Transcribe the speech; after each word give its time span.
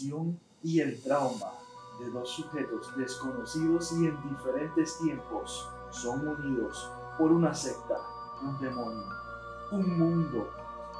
pasión 0.00 0.38
y 0.62 0.80
el 0.80 1.00
trauma 1.02 1.52
de 1.98 2.10
dos 2.10 2.30
sujetos 2.30 2.96
desconocidos 2.96 3.92
y 3.92 4.06
en 4.06 4.16
diferentes 4.28 4.98
tiempos 4.98 5.68
son 5.90 6.26
unidos 6.26 6.90
por 7.18 7.32
una 7.32 7.52
secta, 7.52 7.98
un 8.42 8.58
demonio, 8.60 9.04
un 9.72 9.98
mundo 9.98 10.50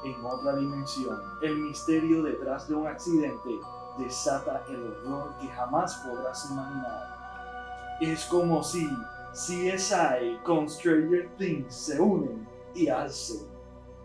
en 0.04 0.24
otra 0.24 0.56
dimensión. 0.56 1.18
El 1.42 1.56
misterio 1.56 2.22
detrás 2.22 2.68
de 2.68 2.74
un 2.74 2.86
accidente 2.86 3.50
desata 3.98 4.64
el 4.68 4.82
horror 4.82 5.34
que 5.40 5.48
jamás 5.48 5.94
podrás 6.06 6.50
imaginar. 6.50 7.96
Es 8.00 8.24
como 8.26 8.62
si 8.62 8.88
CSI 9.32 10.38
con 10.42 10.68
Stranger 10.68 11.28
Things 11.38 11.74
se 11.74 12.00
unen 12.00 12.46
y 12.74 12.88
hacen 12.88 13.46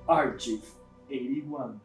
Archive 0.08 0.64
81. 1.10 1.82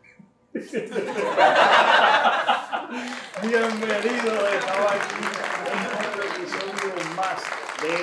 Bienvenido 2.90 4.42
de 4.42 4.48
aquí 4.48 5.22
en 5.70 5.78
otro 5.86 6.22
episodio 6.24 7.14
más 7.14 7.40
de 7.80 7.94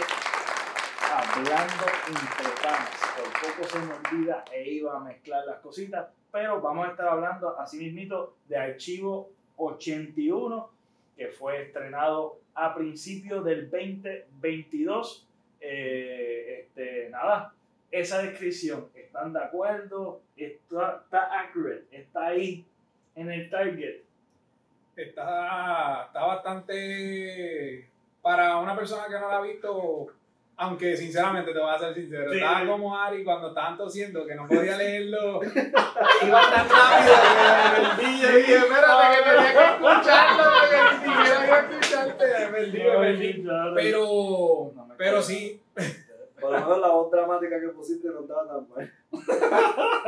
Hablando 1.12 1.86
entre 2.08 2.50
panas. 2.64 2.96
Por 3.18 3.52
poco 3.52 3.68
se 3.68 3.80
me 3.80 3.94
olvida 3.96 4.46
e 4.50 4.70
iba 4.72 4.96
a 4.96 5.02
mezclar 5.02 5.46
las 5.46 5.60
cositas, 5.60 6.08
pero 6.32 6.62
vamos 6.62 6.88
a 6.88 6.92
estar 6.92 7.10
hablando 7.10 7.60
así 7.60 7.80
mismito 7.80 8.38
de 8.48 8.56
Archivo 8.56 9.30
81, 9.58 10.70
que 11.18 11.28
fue 11.28 11.64
estrenado 11.64 12.40
a 12.54 12.74
principios 12.74 13.44
del 13.44 13.70
2022. 13.70 15.28
Eh, 15.60 16.62
este, 16.62 17.10
nada, 17.10 17.54
esa 17.92 18.22
descripción, 18.22 18.88
¿están 18.96 19.34
de 19.34 19.44
acuerdo? 19.44 20.22
¿Está, 20.38 21.02
está 21.04 21.42
accurate? 21.42 21.88
¿Está 21.92 22.28
ahí 22.28 22.66
en 23.16 23.30
el 23.30 23.50
target? 23.50 24.07
Está, 24.98 26.06
está 26.08 26.26
bastante, 26.26 27.88
para 28.20 28.58
una 28.58 28.76
persona 28.76 29.04
que 29.08 29.20
no 29.20 29.30
la 29.30 29.38
ha 29.38 29.42
visto, 29.42 30.08
aunque 30.56 30.98
sinceramente 30.98 31.54
te 31.54 31.60
voy 31.60 31.70
a 31.70 31.78
ser 31.78 31.94
sincero, 31.94 32.34
estaba 32.34 32.66
como 32.66 32.98
Ari 32.98 33.24
cuando 33.24 33.50
estaban 33.50 33.78
tosiendo 33.78 34.26
que 34.26 34.34
no 34.34 34.48
podía 34.48 34.76
leerlo. 34.78 35.40
Iba 36.26 36.42
tan 36.50 36.68
rápido 36.68 37.14
que 37.14 37.80
me 37.80 37.90
perdí. 37.96 38.22
Yo 38.22 38.38
dije, 38.38 38.56
espérate 38.56 39.18
que 39.18 39.30
tenía 39.30 39.54
que 39.54 39.66
escucharlo 39.66 40.44
porque 40.60 40.78
ni 40.82 41.14
siquiera 41.14 41.46
iba 41.46 41.56
a 41.56 41.60
escucharte. 41.60 42.26
Me 42.26 42.48
perdí, 42.48 42.80
me 42.80 42.98
perdí. 42.98 43.46
Pero, 43.76 44.72
pero 44.98 45.22
sí. 45.22 45.62
Por 46.48 46.60
lo 46.60 46.66
menos 46.66 46.80
la 46.80 46.88
voz 46.90 47.12
dramática 47.12 47.60
que 47.60 47.68
pusiste 47.70 48.08
no 48.10 48.22
estaba 48.22 48.48
tan 48.48 48.68
mal. 48.70 48.94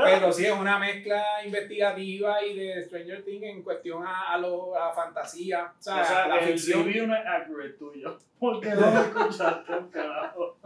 Pero 0.04 0.32
sí, 0.32 0.46
es 0.46 0.52
una 0.52 0.80
mezcla 0.80 1.24
investigativa 1.46 2.44
y 2.44 2.58
de 2.58 2.84
Stranger 2.84 3.24
Things 3.24 3.44
en 3.44 3.64
cuestión 3.64 4.04
a, 4.06 4.34
a, 4.34 4.38
lo, 4.38 4.76
a 4.76 4.94
fantasía. 4.94 5.74
O 5.78 5.82
sea, 5.82 6.02
O 6.02 6.06
sea, 6.06 6.28
la 6.28 6.38
el 6.40 6.46
ficción. 6.50 6.86
review 6.86 7.08
no 7.08 7.16
es 7.16 7.26
accurate 7.26 7.70
tuyo. 7.74 8.18
Porque 8.40 8.70
no 8.70 8.82
lo 8.82 9.00
escuchaste 9.02 9.74
un 9.78 9.90
carajo. 9.90 10.58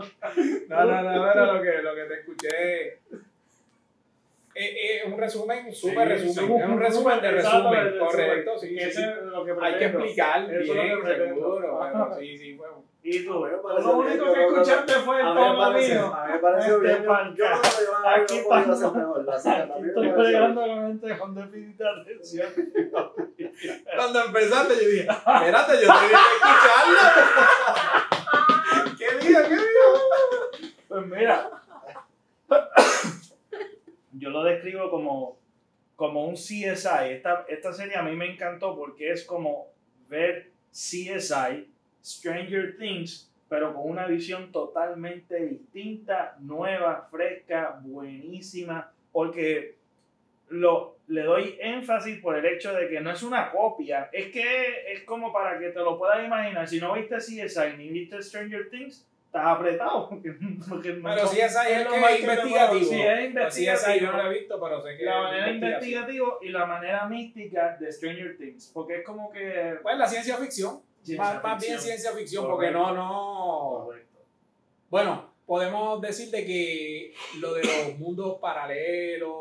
No, 0.70 0.86
no, 0.86 1.02
no, 1.02 1.32
pero 1.34 1.54
lo 1.54 1.62
que, 1.62 1.82
lo 1.82 1.96
que 1.96 2.04
te 2.04 2.14
escuché 2.20 3.00
es, 4.56 4.72
es 4.76 5.06
un 5.06 5.18
resumen, 5.18 5.74
súper 5.74 6.20
Sí, 6.20 6.26
resumen. 6.28 6.62
Es 6.62 6.68
un 6.70 6.80
resumen 6.80 7.22
de 7.22 7.32
resumen, 7.32 7.92
de 7.94 7.98
correcto. 8.00 8.60
Sí, 8.60 8.78
sí, 8.80 8.92
sí. 8.92 9.02
lo 9.26 9.44
que 9.46 9.54
Hay 9.62 9.78
que 9.78 9.86
explicar 9.86 10.48
bien, 10.48 10.66
seguro. 10.66 11.80
Pero 11.82 12.16
sí, 12.20 12.38
sí, 12.38 12.54
bueno. 12.54 12.84
Y 13.06 13.26
tú, 13.26 13.34
Bueno, 13.40 13.80
lo 13.80 13.98
único 13.98 14.34
que 14.34 14.46
escuchaste 14.46 14.94
fue 14.94 15.20
el 15.20 15.26
tono 15.26 15.58
parece, 15.60 15.94
mío. 15.96 16.14
a 16.16 16.26
mí 16.26 16.32
me 16.32 16.40
pareció 16.40 16.76
Este 16.76 16.88
bien. 16.88 17.04
Yo 17.36 17.46
Aquí 18.08 18.40
hacer 18.72 18.92
mejor. 18.94 19.26
estoy 19.86 20.10
pareció 20.10 20.16
pegando 20.24 20.66
la 20.66 20.76
mente 20.78 21.18
con 21.18 21.36
déficit 21.36 21.78
de 21.78 21.90
atención. 21.90 22.48
Cuando 23.94 24.24
empezaste, 24.24 24.74
yo 24.76 24.90
dije, 24.90 25.08
espérate, 25.10 25.74
yo 25.74 25.80
tenía 25.82 25.98
que 26.00 26.16
escucharlo. 26.38 27.04
¿Qué 28.98 29.08
diga, 29.28 29.42
qué 29.50 29.56
diga? 29.56 29.86
Pues 30.88 31.06
mira, 31.08 31.50
yo 34.14 34.30
lo 34.30 34.44
describo 34.44 34.90
como, 34.90 35.38
como 35.96 36.26
un 36.26 36.36
CSI. 36.36 37.12
Esta, 37.12 37.46
esta 37.48 37.74
serie 37.74 37.96
a 37.96 38.04
mí 38.04 38.16
me 38.16 38.32
encantó 38.32 38.76
porque 38.76 39.12
es 39.12 39.24
como 39.24 39.68
ver 40.10 40.52
CSI, 40.72 41.68
Stranger 42.04 42.78
Things, 42.78 43.32
pero 43.50 43.74
con 43.74 43.90
una 43.90 44.08
visión 44.08 44.52
totalmente 44.52 45.46
distinta, 45.46 46.36
nueva, 46.40 47.08
fresca, 47.12 47.80
buenísima, 47.84 48.92
porque 49.12 49.76
lo, 50.50 50.98
le 51.08 51.24
doy 51.24 51.58
énfasis 51.60 52.20
por 52.20 52.36
el 52.36 52.46
hecho 52.46 52.74
de 52.74 52.90
que 52.90 53.00
no 53.00 53.12
es 53.12 53.24
una 53.24 53.52
copia, 53.52 54.10
es 54.12 54.32
que 54.32 54.92
es 54.92 55.04
como 55.04 55.32
para 55.32 55.60
que 55.60 55.70
te 55.70 55.80
lo 55.80 55.98
puedas 55.98 56.26
imaginar. 56.26 56.68
Si 56.68 56.80
no 56.80 56.94
viste 56.94 57.18
CSI 57.18 57.78
ni 57.78 57.90
viste 57.90 58.22
Stranger 58.22 58.70
Things, 58.70 59.08
estás 59.34 59.46
apretado. 59.58 60.10
Porque, 60.10 60.32
porque 60.70 60.94
no 60.94 61.10
Pero 61.10 61.20
son- 61.26 61.36
sí, 61.36 61.42
esa 61.42 61.68
es 61.70 61.84
lo 61.86 61.92
que 61.92 62.00
más 62.00 62.12
es 62.12 62.16
que 62.18 62.22
te 62.22 62.28
puedo- 62.36 62.48
investigativo. 62.48 62.92
Sí, 62.92 63.02
es 63.02 63.26
investigativo. 63.26 63.74
esa 63.74 63.96
yo 63.98 64.12
no 64.12 64.18
la 64.18 64.30
he 64.30 64.34
visto, 64.40 64.62
pero 64.62 64.82
sé 64.84 64.98
que 64.98 65.04
la 65.06 65.18
es 65.18 65.24
manera 65.24 65.50
investigativo 65.52 66.38
y 66.42 66.50
la 66.50 66.66
manera 66.68 67.06
mística 67.08 67.78
de 67.80 67.92
Stranger 67.92 68.38
Things. 68.38 68.72
Porque 68.74 68.98
es 69.00 69.06
como 69.06 69.32
que. 69.32 69.76
Pues 69.82 69.98
la 69.98 70.08
ciencia 70.08 70.38
ficción. 70.38 70.82
Ciencia 71.02 71.24
más, 71.34 71.44
más 71.44 71.62
bien 71.62 71.74
ficción. 71.74 71.80
ciencia 71.82 72.12
ficción, 72.12 72.48
porque 72.48 72.72
no, 72.72 72.94
no. 72.94 73.86
Correcto. 73.86 74.20
Bueno, 74.90 75.34
podemos 75.46 76.00
decir 76.02 76.30
de 76.30 76.46
que 76.46 77.14
lo 77.40 77.54
de 77.56 77.64
los 77.64 77.98
mundos 78.00 78.38
paralelos, 78.40 79.34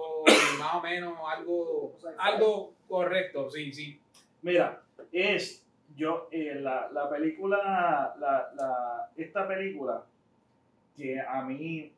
más 0.58 0.74
o 0.74 0.80
menos 0.80 1.14
algo, 1.30 1.96
algo 2.18 2.72
correcto, 2.88 3.50
sí, 3.50 3.72
sí. 3.72 4.00
Mira, 4.40 4.82
es. 5.12 5.64
Yo, 5.96 6.28
eh, 6.30 6.54
la, 6.60 6.88
la 6.92 7.08
película. 7.10 8.14
La, 8.18 8.50
la, 8.54 9.10
esta 9.16 9.46
película, 9.46 10.02
que 10.96 11.20
a 11.20 11.42
mí. 11.42 11.92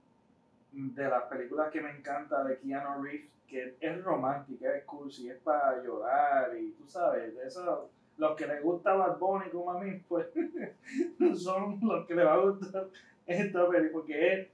De 0.77 1.09
las 1.09 1.23
películas 1.25 1.71
que 1.71 1.81
me 1.81 1.91
encanta 1.91 2.43
de 2.43 2.59
Keanu 2.59 3.01
Reeves, 3.01 3.29
que 3.47 3.77
es 3.81 4.03
romántica, 4.03 4.75
es 4.75 4.83
cursi, 4.85 5.31
es 5.31 5.37
para 5.39 5.81
llorar 5.85 6.51
y 6.59 6.73
tú 6.73 6.85
sabes, 6.89 7.33
eso. 7.47 7.89
Los 8.19 8.35
que 8.37 8.45
les 8.49 8.61
gusta 8.61 8.93
Bad 8.95 9.19
Bunny 9.19 9.51
como 9.51 9.71
a 9.71 9.81
mí, 9.81 10.01
pues 10.09 10.27
son 11.37 11.79
los 11.81 12.05
que 12.09 12.17
les 12.17 12.27
va 12.27 12.35
a 12.35 12.39
gustar 12.39 12.87
esta 13.25 13.69
película, 13.69 13.93
porque 13.93 14.33
es, 14.33 14.49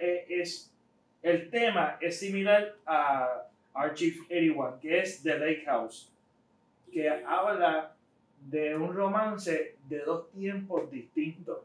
es- 0.00 0.24
es- 0.30 0.72
el 1.22 1.50
tema 1.50 1.96
es 2.00 2.20
similar 2.20 2.76
a 2.86 3.42
Archive 3.74 4.20
81, 4.26 4.78
que 4.80 5.00
es 5.00 5.20
The 5.24 5.38
Lake 5.40 5.64
House, 5.66 6.12
que 6.92 7.10
habla 7.10 7.92
de 8.42 8.76
un 8.76 8.94
romance 8.94 9.76
de 9.88 9.98
dos 10.00 10.30
tiempos 10.32 10.90
distintos, 10.90 11.58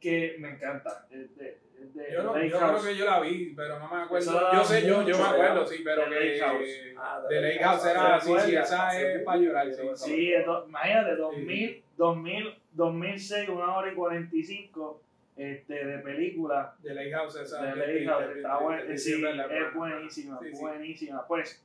que 0.00 0.36
me 0.38 0.50
encanta. 0.50 1.06
de- 1.10 1.58
es 1.82 1.92
de 1.94 2.12
Yo, 2.12 2.22
no, 2.22 2.34
yo 2.42 2.56
creo 2.56 2.58
House. 2.60 2.86
que 2.86 2.96
yo 2.96 3.04
la 3.04 3.20
vi, 3.20 3.52
pero 3.56 3.78
no 3.78 3.88
me 3.88 4.02
acuerdo. 4.02 4.52
Yo 4.52 4.64
sé, 4.64 4.86
yo, 4.86 5.02
yo 5.02 5.18
me 5.18 5.24
acuerdo, 5.24 5.66
sí, 5.66 5.82
pero 5.84 6.04
The 6.04 6.10
Lake 6.10 6.40
House. 6.40 6.68
Ah, 6.96 7.22
De 7.28 7.40
Lake 7.40 7.58
House 7.58 7.86
era, 7.86 8.20
¿Se 8.20 8.26
sí, 8.30 8.36
sí, 8.50 8.56
esa 8.56 8.90
Sí, 8.90 8.96
es 9.02 9.22
para 9.22 9.38
llorar, 9.38 9.74
sí. 9.74 9.82
Sí, 9.96 10.32
do- 10.46 10.66
imagínate, 10.68 11.16
2000, 11.16 11.82
2000, 11.96 12.54
2006, 12.72 13.48
una 13.48 13.76
hora 13.76 13.92
y 13.92 13.94
45 13.94 15.00
este, 15.36 15.84
de 15.84 15.98
película 15.98 16.74
De 16.78 16.94
Lake 16.94 17.10
House, 17.12 17.36
esa. 17.36 17.62
de 17.64 17.76
Lake 17.76 18.04
House. 18.06 18.24
Está 18.36 18.58
sí, 18.96 18.98
sí, 18.98 19.22
buenísima, 19.74 20.38
Sí, 20.40 20.46
sí. 20.54 20.60
buenísima. 20.60 21.26
Pues 21.26 21.64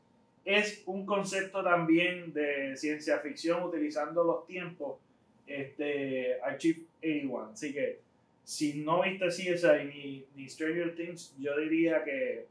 es 0.49 0.81
un 0.87 1.05
concepto 1.05 1.63
también 1.63 2.33
de 2.33 2.75
ciencia 2.75 3.19
ficción 3.19 3.61
utilizando 3.61 4.23
los 4.23 4.47
tiempos, 4.47 4.97
este, 5.45 6.41
Archive 6.41 6.81
81. 6.97 7.49
Así 7.53 7.71
que 7.71 7.99
si 8.43 8.81
no 8.81 9.03
viste 9.03 9.27
CSI 9.27 9.85
ni, 9.85 10.25
ni 10.35 10.49
Stranger 10.49 10.95
Things, 10.95 11.35
yo 11.37 11.55
diría 11.55 12.03
que 12.03 12.47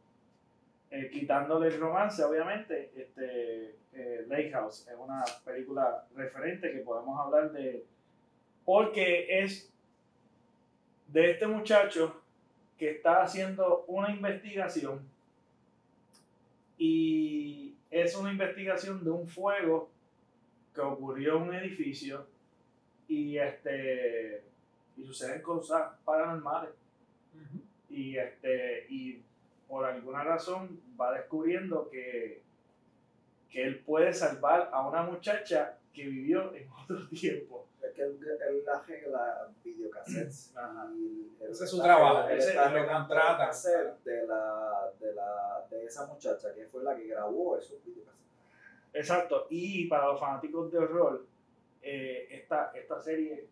eh, 0.93 1.11
quitándole 1.13 1.67
el 1.69 1.81
romance, 1.81 2.23
obviamente, 2.23 2.93
este, 2.97 3.75
eh, 3.93 4.25
Lake 4.29 4.53
House 4.53 4.87
es 4.87 4.97
una 4.97 5.25
película 5.45 6.07
referente 6.15 6.71
que 6.71 6.79
podemos 6.79 7.19
hablar 7.19 7.51
de, 7.51 7.85
porque 8.65 9.43
es 9.43 9.73
de 11.09 11.33
este 11.33 11.49
muchacho 11.49 12.23
que 12.79 12.93
está 12.93 13.25
haciendo 13.25 13.85
una 13.89 14.11
investigación 14.13 15.01
y 16.79 17.68
es 17.91 18.15
una 18.17 18.31
investigación 18.31 19.03
de 19.03 19.11
un 19.11 19.27
fuego 19.27 19.91
que 20.75 20.81
ocurrió 20.81 21.37
en 21.37 21.43
un 21.43 21.55
edificio 21.55 22.27
y 23.07 23.39
este 23.39 24.45
y 24.97 25.05
suceden 25.05 25.43
cosas 25.43 25.93
paranormales. 26.05 26.71
Y 27.89 28.17
este 28.17 28.87
y 28.89 29.23
por 29.67 29.87
alguna 29.87 30.25
razón 30.25 30.81
va 31.01 31.13
descubriendo 31.13 31.89
que 31.91 32.43
que 33.51 33.63
él 33.63 33.79
puede 33.79 34.13
salvar 34.13 34.69
a 34.73 34.87
una 34.87 35.03
muchacha 35.03 35.79
que 35.99 36.09
vivió 36.09 36.55
en 36.55 36.69
otro 36.71 37.09
tiempo 37.21 37.67
Es 37.83 37.93
que 37.93 38.03
él, 38.03 38.19
él 38.49 38.65
arregla 38.69 39.49
videocassettes. 39.65 40.53
Ajá. 40.57 40.89
Y 40.95 41.29
él 41.41 41.51
Ese 41.51 41.65
es 41.65 41.71
su 41.71 41.83
trabajo, 41.83 42.29
él 42.29 42.39
es 42.39 42.55
lo 42.55 42.87
contrata. 42.87 43.43
el 43.43 43.49
cassette 43.49 44.05
De, 44.05 44.27
la, 44.27 44.93
de, 45.01 45.15
la, 45.15 45.67
de 45.69 45.85
esa 45.85 46.07
muchacha 46.07 46.55
que 46.55 46.67
fue 46.67 46.85
la 46.85 46.95
que 46.95 47.09
grabó 47.09 47.59
esos 47.59 47.85
videocassettes. 47.85 48.19
Exacto, 48.93 49.47
y 49.51 49.87
para 49.87 50.07
los 50.07 50.21
fanáticos 50.21 50.71
de 50.73 50.79
horror, 50.79 51.27
eh, 51.83 52.29
esta, 52.31 52.73
esta 52.75 53.03
serie 53.03 53.49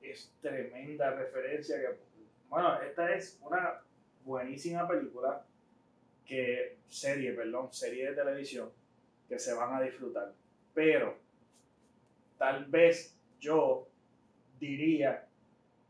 es 0.00 0.32
tremenda 0.40 1.10
referencia. 1.10 1.78
Que, 1.80 1.98
bueno, 2.48 2.80
esta 2.82 3.14
es 3.14 3.38
una 3.42 3.80
buenísima 4.24 4.88
película, 4.88 5.44
que 6.26 6.78
serie, 6.88 7.32
perdón, 7.32 7.72
serie 7.72 8.10
de 8.10 8.16
televisión, 8.16 8.70
que 9.28 9.38
se 9.38 9.54
van 9.54 9.74
a 9.74 9.82
disfrutar. 9.82 10.32
Pero 10.74 11.16
tal 12.40 12.64
vez 12.64 13.14
yo 13.38 13.86
diría 14.58 15.28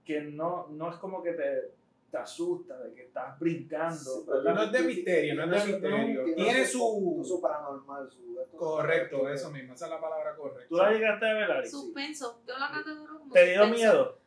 que 0.04 0.20
no, 0.22 0.66
no 0.70 0.90
es 0.90 0.96
como 0.96 1.22
que 1.22 1.34
te, 1.34 1.74
te 2.10 2.16
asusta, 2.16 2.76
de 2.80 2.92
que 2.92 3.02
estás 3.02 3.38
brincando. 3.38 3.94
Sí, 3.94 4.24
pero 4.26 4.42
No 4.42 4.62
es 4.64 4.72
de 4.72 4.80
misterio, 4.82 5.34
no 5.36 5.54
es 5.54 5.64
de 5.64 5.72
misterio. 5.72 6.24
Tiene 6.34 6.64
su... 6.66 7.22
su 7.24 7.40
paranormal, 7.40 8.10
su... 8.10 8.36
Correcto, 8.56 9.28
eso 9.28 9.52
mismo, 9.52 9.74
esa 9.74 9.84
es 9.84 9.92
la 9.92 10.00
palabra 10.00 10.34
correcta. 10.34 10.68
¿Tú 10.68 10.76
la 10.76 10.90
llegaste 10.90 11.24
a 11.24 11.34
ver, 11.34 11.50
Ari? 11.52 11.68
Suspenso. 11.68 12.42
Yo 12.44 12.58
la 12.58 12.68
categoro 12.72 13.20
como 13.20 13.32
¿Te 13.32 13.44
dio 13.44 13.62
suspenso. 13.62 13.76
miedo? 13.78 14.19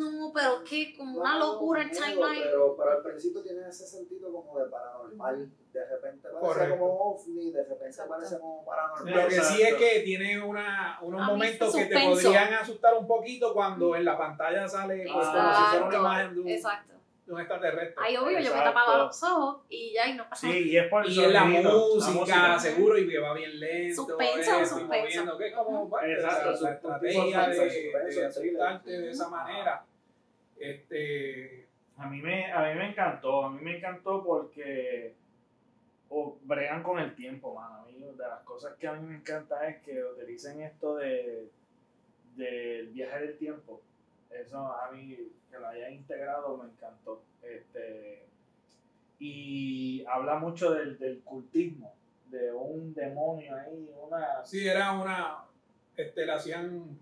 No, 0.00 0.32
pero 0.34 0.62
es 0.62 0.70
que 0.70 0.96
como 0.96 1.20
una 1.20 1.38
locura 1.38 1.82
el 1.82 1.90
timeline. 1.90 2.42
Pero, 2.44 2.74
pero 2.76 2.90
al 2.92 3.02
principio 3.02 3.42
tiene 3.42 3.68
ese 3.68 3.86
sentido 3.86 4.32
como 4.32 4.58
de 4.58 4.70
paranormal. 4.70 5.50
De 5.72 5.86
repente 5.86 6.28
parece 6.28 6.40
Correcto. 6.40 6.78
como 6.78 6.94
ovni, 7.12 7.50
de 7.52 7.64
repente 7.64 8.02
parece 8.08 8.38
como 8.38 8.64
paranormal. 8.64 9.14
Lo 9.14 9.28
que 9.28 9.34
sí 9.34 9.62
Exacto. 9.62 9.64
es 9.66 9.74
que 9.74 10.00
tiene 10.00 10.42
una, 10.42 10.98
unos 11.02 11.26
momentos 11.26 11.76
que 11.76 11.84
te 11.86 12.00
podrían 12.00 12.54
asustar 12.54 12.94
un 12.94 13.06
poquito 13.06 13.52
cuando 13.52 13.94
en 13.94 14.04
la 14.04 14.16
pantalla 14.16 14.66
sale 14.66 15.02
pues, 15.04 15.12
como 15.12 15.22
si 15.22 15.30
fuera 15.30 15.44
una 15.50 15.66
Exacto, 15.66 15.96
imagen 15.98 16.34
de 16.34 16.40
un, 16.40 16.48
exacto. 16.48 16.94
de 17.26 17.32
un 17.32 17.40
extraterrestre. 17.40 17.94
Ahí 18.04 18.16
obvio 18.16 18.30
yo 18.30 18.34
me 18.36 18.40
Exacto. 18.58 18.64
tapaba 18.64 18.98
los 19.04 19.22
ojos 19.22 19.62
y 19.68 19.92
ya 19.92 20.06
y 20.08 20.14
no 20.14 20.28
pasaba. 20.28 20.52
Sí, 20.52 20.58
y 20.70 20.76
es 20.78 20.88
por 20.88 21.04
el 21.06 21.12
Y 21.12 21.24
en 21.24 21.32
la 21.32 21.40
sonido, 21.42 21.94
música, 21.94 22.58
seguro, 22.58 22.98
y 22.98 23.08
que 23.08 23.18
va 23.18 23.34
bien 23.34 23.60
lento. 23.60 24.02
Suspenso, 24.06 24.50
suspenso. 24.64 24.86
moviendo, 24.86 25.38
que 25.38 25.46
es 25.48 25.54
como 25.54 25.88
pues, 25.88 26.02
Exacto, 26.04 26.50
la, 26.50 26.56
suspenso, 26.56 26.64
la 26.64 26.72
estrategia 26.72 27.48
de, 27.48 28.10
de 28.14 28.26
asustarte 28.26 28.84
thriller. 28.84 29.04
de 29.04 29.10
esa 29.10 29.28
manera. 29.28 29.84
Este, 30.60 31.66
A 31.96 32.06
mí 32.08 32.22
me, 32.22 32.52
a 32.52 32.68
mí 32.68 32.78
me 32.78 32.90
encantó, 32.90 33.44
a 33.46 33.50
mí 33.50 33.60
me 33.62 33.78
encantó 33.78 34.22
porque 34.22 35.14
bregan 36.42 36.82
con 36.82 36.98
el 36.98 37.14
tiempo, 37.14 37.54
mano. 37.54 37.76
A 37.76 37.84
mí, 37.86 37.98
de 38.00 38.16
las 38.16 38.40
cosas 38.44 38.76
que 38.78 38.86
a 38.86 38.92
mí 38.92 39.06
me 39.06 39.16
encanta 39.16 39.68
es 39.68 39.82
que 39.82 40.02
utilicen 40.04 40.60
esto 40.62 40.96
de 40.96 41.50
del 42.36 42.88
viaje 42.88 43.20
del 43.26 43.38
tiempo. 43.38 43.82
Eso 44.30 44.58
a 44.58 44.90
mí, 44.92 45.16
que 45.50 45.58
lo 45.58 45.68
hayan 45.68 45.92
integrado, 45.92 46.56
me 46.56 46.70
encantó. 46.70 47.22
Este, 47.42 48.24
y 49.18 50.04
habla 50.06 50.36
mucho 50.36 50.72
del, 50.72 50.98
del 50.98 51.20
cultismo, 51.20 51.94
de 52.30 52.52
un 52.52 52.94
demonio 52.94 53.54
ahí, 53.56 53.90
una... 54.00 54.44
sí, 54.44 54.66
era 54.66 54.92
una, 54.92 55.44
este, 55.96 56.24
le 56.24 56.32
hacían, 56.32 56.98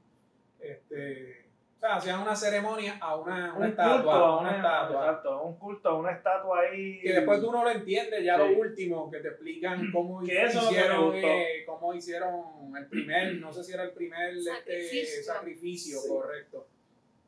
este, 0.58 1.47
o 1.78 1.80
sea, 1.80 1.94
hacían 1.94 2.20
una 2.20 2.34
ceremonia 2.34 2.98
a 3.00 3.14
una, 3.14 3.54
una 3.54 3.54
un 3.54 3.64
estatua, 3.66 3.94
culto, 4.02 4.10
a 4.10 4.40
una, 4.40 4.48
una 4.48 4.56
estatua. 4.56 5.06
exacto, 5.06 5.42
un 5.44 5.58
culto, 5.58 5.88
a 5.90 5.94
una 5.96 6.10
estatua 6.12 6.60
ahí. 6.60 7.00
que 7.00 7.12
después 7.12 7.40
tú 7.40 7.52
no 7.52 7.62
lo 7.62 7.70
entiendes, 7.70 8.24
ya 8.24 8.36
Sí. 8.36 8.42
lo 8.42 8.58
último, 8.60 9.10
que 9.10 9.18
te 9.20 9.28
explican 9.28 9.88
cómo 9.92 10.20
hicieron, 10.24 11.14
eh, 11.14 11.62
cómo 11.66 11.94
hicieron 11.94 12.76
el 12.76 12.86
primer, 12.88 13.34
no 13.40 13.52
sé 13.52 13.62
si 13.62 13.72
era 13.74 13.84
el 13.84 13.92
primer 13.92 14.36
este, 14.36 14.44
Sacrificio. 14.50 15.22
sacrificio, 15.22 15.98
Sí. 16.00 16.08
correcto. 16.08 16.66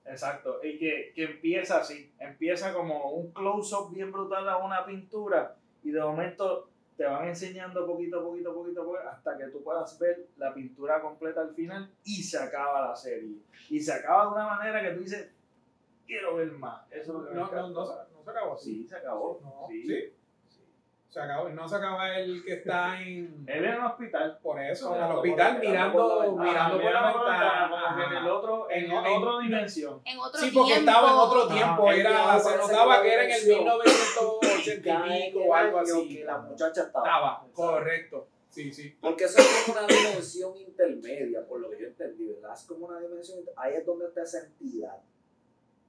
Exacto, 0.05 0.59
y 0.65 0.79
que, 0.79 1.13
que 1.15 1.23
empieza 1.25 1.79
así, 1.79 2.13
empieza 2.19 2.73
como 2.75 3.13
un 3.13 3.33
close-up 3.33 3.93
bien 3.95 4.11
brutal 4.11 4.49
a 4.49 4.57
una 4.57 4.85
pintura 4.85 5.55
y 5.85 5.91
de 5.93 6.01
momento 6.01 6.70
te 7.01 7.07
van 7.07 7.27
enseñando 7.29 7.87
poquito, 7.87 8.23
poquito, 8.23 8.53
poquito, 8.55 8.85
poquito, 8.85 9.09
hasta 9.09 9.39
que 9.39 9.45
tú 9.47 9.65
puedas 9.65 9.99
ver 9.99 10.27
la 10.37 10.53
pintura 10.53 11.01
completa 11.01 11.41
al 11.41 11.55
final 11.55 11.91
y 12.05 12.23
se 12.23 12.37
acaba 12.37 12.89
la 12.89 12.95
serie. 12.95 13.39
Y 13.71 13.81
se 13.81 13.91
acaba 13.95 14.25
de 14.27 14.33
una 14.33 14.47
manera 14.49 14.83
que 14.83 14.91
tú 14.91 15.01
dices, 15.01 15.31
quiero 16.07 16.35
ver 16.37 16.53
más. 16.53 16.83
Eso 16.93 17.01
es 17.01 17.09
lo 17.09 17.25
que 17.25 17.31
me 17.31 17.41
No, 17.41 17.51
no, 17.51 17.69
no, 17.71 17.87
se- 17.87 18.13
no 18.13 18.23
se 18.23 18.31
acabó 18.31 18.53
así. 18.55 18.75
Sí, 18.83 18.87
se 18.87 18.97
acabó. 18.97 19.41
No, 19.43 19.65
sí. 19.67 19.83
sí. 19.87 20.13
Se 21.09 21.21
acabó, 21.21 21.49
no 21.49 21.67
se 21.69 21.75
acaba 21.77 22.15
el 22.19 22.45
que 22.45 22.53
está 22.53 23.01
en. 23.03 23.45
Él 23.49 23.65
en 23.65 23.73
el 23.73 23.81
hospital. 23.81 24.39
Por 24.43 24.61
eso, 24.61 24.95
en 24.95 25.03
el 25.03 25.11
hospital 25.11 25.53
por- 25.57 25.61
mirando, 25.71 26.39
mirando 26.39 26.77
por 26.77 26.85
la 26.85 27.01
ventana. 27.07 28.07
en 28.11 28.17
el 28.19 28.29
otro, 28.29 28.71
en, 28.71 28.85
En- 28.85 28.93
otra 28.93 29.39
dimensión. 29.43 30.03
En 30.05 30.19
otro 30.19 30.39
Sí, 30.39 30.51
tiempo. 30.51 30.61
porque 30.61 30.75
estaba 30.81 31.09
en 31.13 31.17
otro 31.17 31.49
tiempo, 31.49 31.89
Ah, 31.89 31.95
era, 31.97 32.39
se 32.39 32.49
tiempo 32.51 32.67
notaba 32.69 33.03
que 33.03 33.13
era 33.15 33.25
en 33.25 33.31
el 33.31 33.41
que 33.41 33.47
la 34.67 34.99
1980 35.05 35.17
y 35.19 35.31
pico 35.33 35.45
o 35.45 35.55
algo 35.55 35.79
así. 35.79 36.09
Que 36.19 36.25
la 36.25 36.39
muchacha 36.39 36.83
estaba. 36.83 37.07
Estaba, 37.07 37.47
correcto. 37.53 38.29
Sí, 38.49 38.73
sí. 38.73 38.97
Porque 39.01 39.25
eso 39.25 39.39
es 39.39 39.63
como 39.67 39.79
una 39.79 39.87
dimensión 39.87 40.57
intermedia, 40.57 41.47
por 41.47 41.61
lo 41.61 41.71
que 41.71 41.81
yo 41.81 41.87
entendí, 41.87 42.27
¿verdad? 42.33 42.53
Es 42.55 42.65
como 42.65 42.87
una 42.87 42.99
dimensión, 42.99 43.39
ahí 43.57 43.75
es 43.75 43.87
donde 43.87 44.07
está 44.07 44.23
esa 44.23 44.41
entidad. 44.41 44.97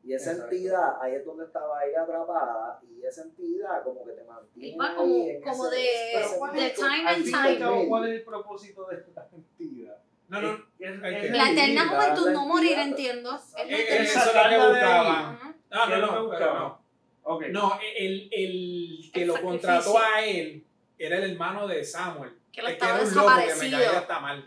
Y 0.03 0.13
esa 0.13 0.31
Exacto. 0.31 0.53
entidad, 0.55 1.01
ahí 1.01 1.13
es 1.15 1.25
donde 1.25 1.45
estaba 1.45 1.83
ella 1.85 2.03
atrapada, 2.03 2.79
y 2.89 3.03
esa 3.05 3.23
entidad 3.23 3.83
como 3.83 4.03
que 4.05 4.11
te 4.13 4.23
mantiene. 4.23 4.67
Y 4.69 4.77
va 4.77 4.89
ahí 4.89 4.95
como- 4.95 5.15
en 5.27 5.41
como 5.41 5.67
ese- 5.67 5.75
de- 5.75 6.13
ese 6.21 6.37
¿cuál 6.37 6.53
de 6.53 6.67
es- 6.67 6.73
time 6.75 7.07
and 7.09 7.25
time. 7.25 7.87
¿Cuál 7.87 8.07
es 8.07 8.13
el 8.19 8.23
propósito 8.23 8.85
de 8.87 8.95
esta 8.97 9.27
entidad? 9.31 9.97
No, 10.29 10.41
no, 10.41 10.53
Es- 10.53 10.59
es- 10.79 11.03
hay 11.03 11.15
es 11.15 11.21
que- 11.21 11.29
La 11.37 11.51
eterna 11.51 11.87
juventud, 11.89 12.29
no 12.31 12.45
morir, 12.47 12.71
entidad. 12.77 12.87
entiendo. 13.15 13.35
Es 13.35 13.45
eso 13.57 14.19
es 14.19 14.25
lo 14.25 14.49
que 14.49 14.67
buscaban. 14.69 15.39
No, 15.71 15.87
¿Qué 15.87 15.93
es 15.93 15.99
no, 16.01 16.29
pero 16.29 16.53
no. 16.59 16.80
Ok. 17.23 17.47
No, 17.47 17.79
el, 17.97 18.29
el 18.31 19.11
que 19.13 19.21
El 19.21 19.27
lo 19.27 19.41
contrató 19.41 19.97
a 19.99 20.25
él 20.25 20.63
era 20.97 21.17
el 21.17 21.31
hermano 21.31 21.67
de 21.67 21.83
Samuel. 21.83 22.31
Que 22.51 22.61
lo 22.61 22.67
Es 22.67 22.73
estaba 22.73 22.99
era 22.99 23.07
un 23.07 23.15
loco 23.15 23.31
que 23.47 23.55
me 23.65 23.71
caía 23.71 23.99
hasta 23.99 24.19
mal. 24.19 24.45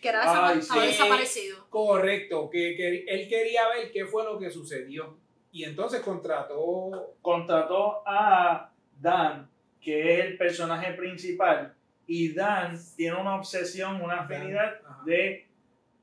Que 0.00 0.08
era 0.08 0.48
Ay, 0.48 0.54
sí. 0.56 0.60
estaba 0.60 0.82
desaparecido. 0.86 1.66
Correcto, 1.70 2.50
que, 2.50 2.76
que 2.76 3.04
él 3.08 3.28
quería 3.28 3.68
ver 3.68 3.90
qué 3.90 4.04
fue 4.04 4.24
lo 4.24 4.38
que 4.38 4.50
sucedió. 4.50 5.16
Y 5.52 5.64
entonces 5.64 6.00
contrató. 6.00 7.14
contrató 7.22 8.02
a 8.06 8.70
Dan, 9.00 9.48
que 9.80 10.14
es 10.14 10.24
el 10.26 10.36
personaje 10.36 10.92
principal, 10.94 11.74
y 12.06 12.32
Dan 12.32 12.78
tiene 12.96 13.16
una 13.16 13.36
obsesión, 13.36 14.00
una 14.02 14.20
afinidad 14.20 14.80
de 15.04 15.46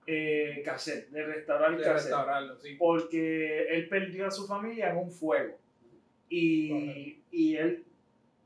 eh, 0.08 0.62
cassette, 0.66 1.10
de 1.10 1.24
restaurar 1.26 1.78
de 1.78 1.84
cassette, 1.84 2.12
restaurarlo, 2.12 2.60
sí. 2.60 2.76
porque 2.78 3.68
él 3.70 3.88
perdió 3.88 4.28
a 4.28 4.32
su 4.32 4.48
familia 4.48 4.90
en 4.90 4.98
un 4.98 5.12
fuego 5.12 5.58
y, 6.30 7.20
y 7.32 7.56
él 7.58 7.84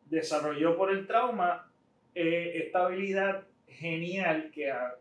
desarrolló 0.05 0.77
por 0.77 0.91
el 0.91 1.05
trauma 1.07 1.69
eh, 2.15 2.63
esta 2.65 2.85
habilidad 2.85 3.43
genial 3.67 4.49
que 4.53 4.71
ah, 4.71 4.95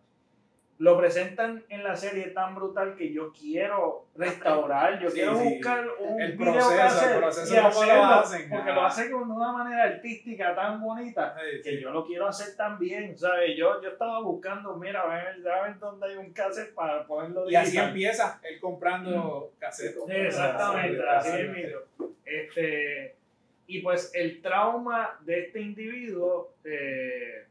lo 0.79 0.99
presentan 0.99 1.65
en 1.71 1.83
la 1.83 1.97
serie 1.97 2.25
tan 2.33 2.55
brutal 2.55 2.97
que 2.97 3.11
yo 3.11 3.33
quiero 3.33 4.05
restaurar, 4.15 5.01
yo 5.01 5.09
Sí, 5.09 5.15
quiero 5.17 5.35
sí. 5.37 5.45
buscar 5.45 5.87
un 5.99 6.21
El 6.21 6.33
video 6.37 6.53
proceso, 6.53 6.77
cassette 6.77 7.13
el 7.15 7.19
proceso 7.21 7.55
y 7.55 7.57
cómo 7.57 7.63
lo 7.63 7.69
hacerlo, 7.71 8.05
hacen, 8.05 8.51
porque 8.51 8.73
lo 8.73 8.85
hace 8.85 9.11
con 9.11 9.31
una 9.31 9.53
manera 9.53 9.85
artística 9.85 10.55
tan 10.55 10.79
bonita 10.83 11.35
Sí, 11.41 11.63
que 11.63 11.81
yo 11.81 11.91
lo 11.93 12.05
quiero 12.05 12.27
hacer 12.29 12.55
también, 12.57 13.17
¿sabes? 13.17 13.57
Yo, 13.57 13.81
yo 13.83 13.89
estaba 13.89 14.21
buscando, 14.21 14.77
mira, 14.77 15.07
ver 15.07 15.79
dónde 15.79 16.09
hay 16.09 16.17
un 16.17 16.31
cassette 16.35 16.75
para 16.75 17.07
ponerlo 17.07 17.49
Y 17.49 17.55
así 17.55 17.71
digital. 17.71 17.89
empieza, 17.89 18.41
él 18.43 18.61
comprando 18.61 19.53
cassette. 19.59 19.95
Sí, 19.95 20.13
exactamente, 20.13 21.03
así 21.09 21.31
sí, 21.31 21.37
es 21.63 21.77
Este, 22.27 23.15
y 23.69 23.81
pues 23.81 24.11
el 24.15 24.43
trauma 24.43 25.19
de 25.23 25.45
este 25.45 25.61
individuo, 25.61 26.53
eh, 26.65 27.47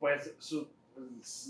pues 0.00 0.34
su- 0.38 0.68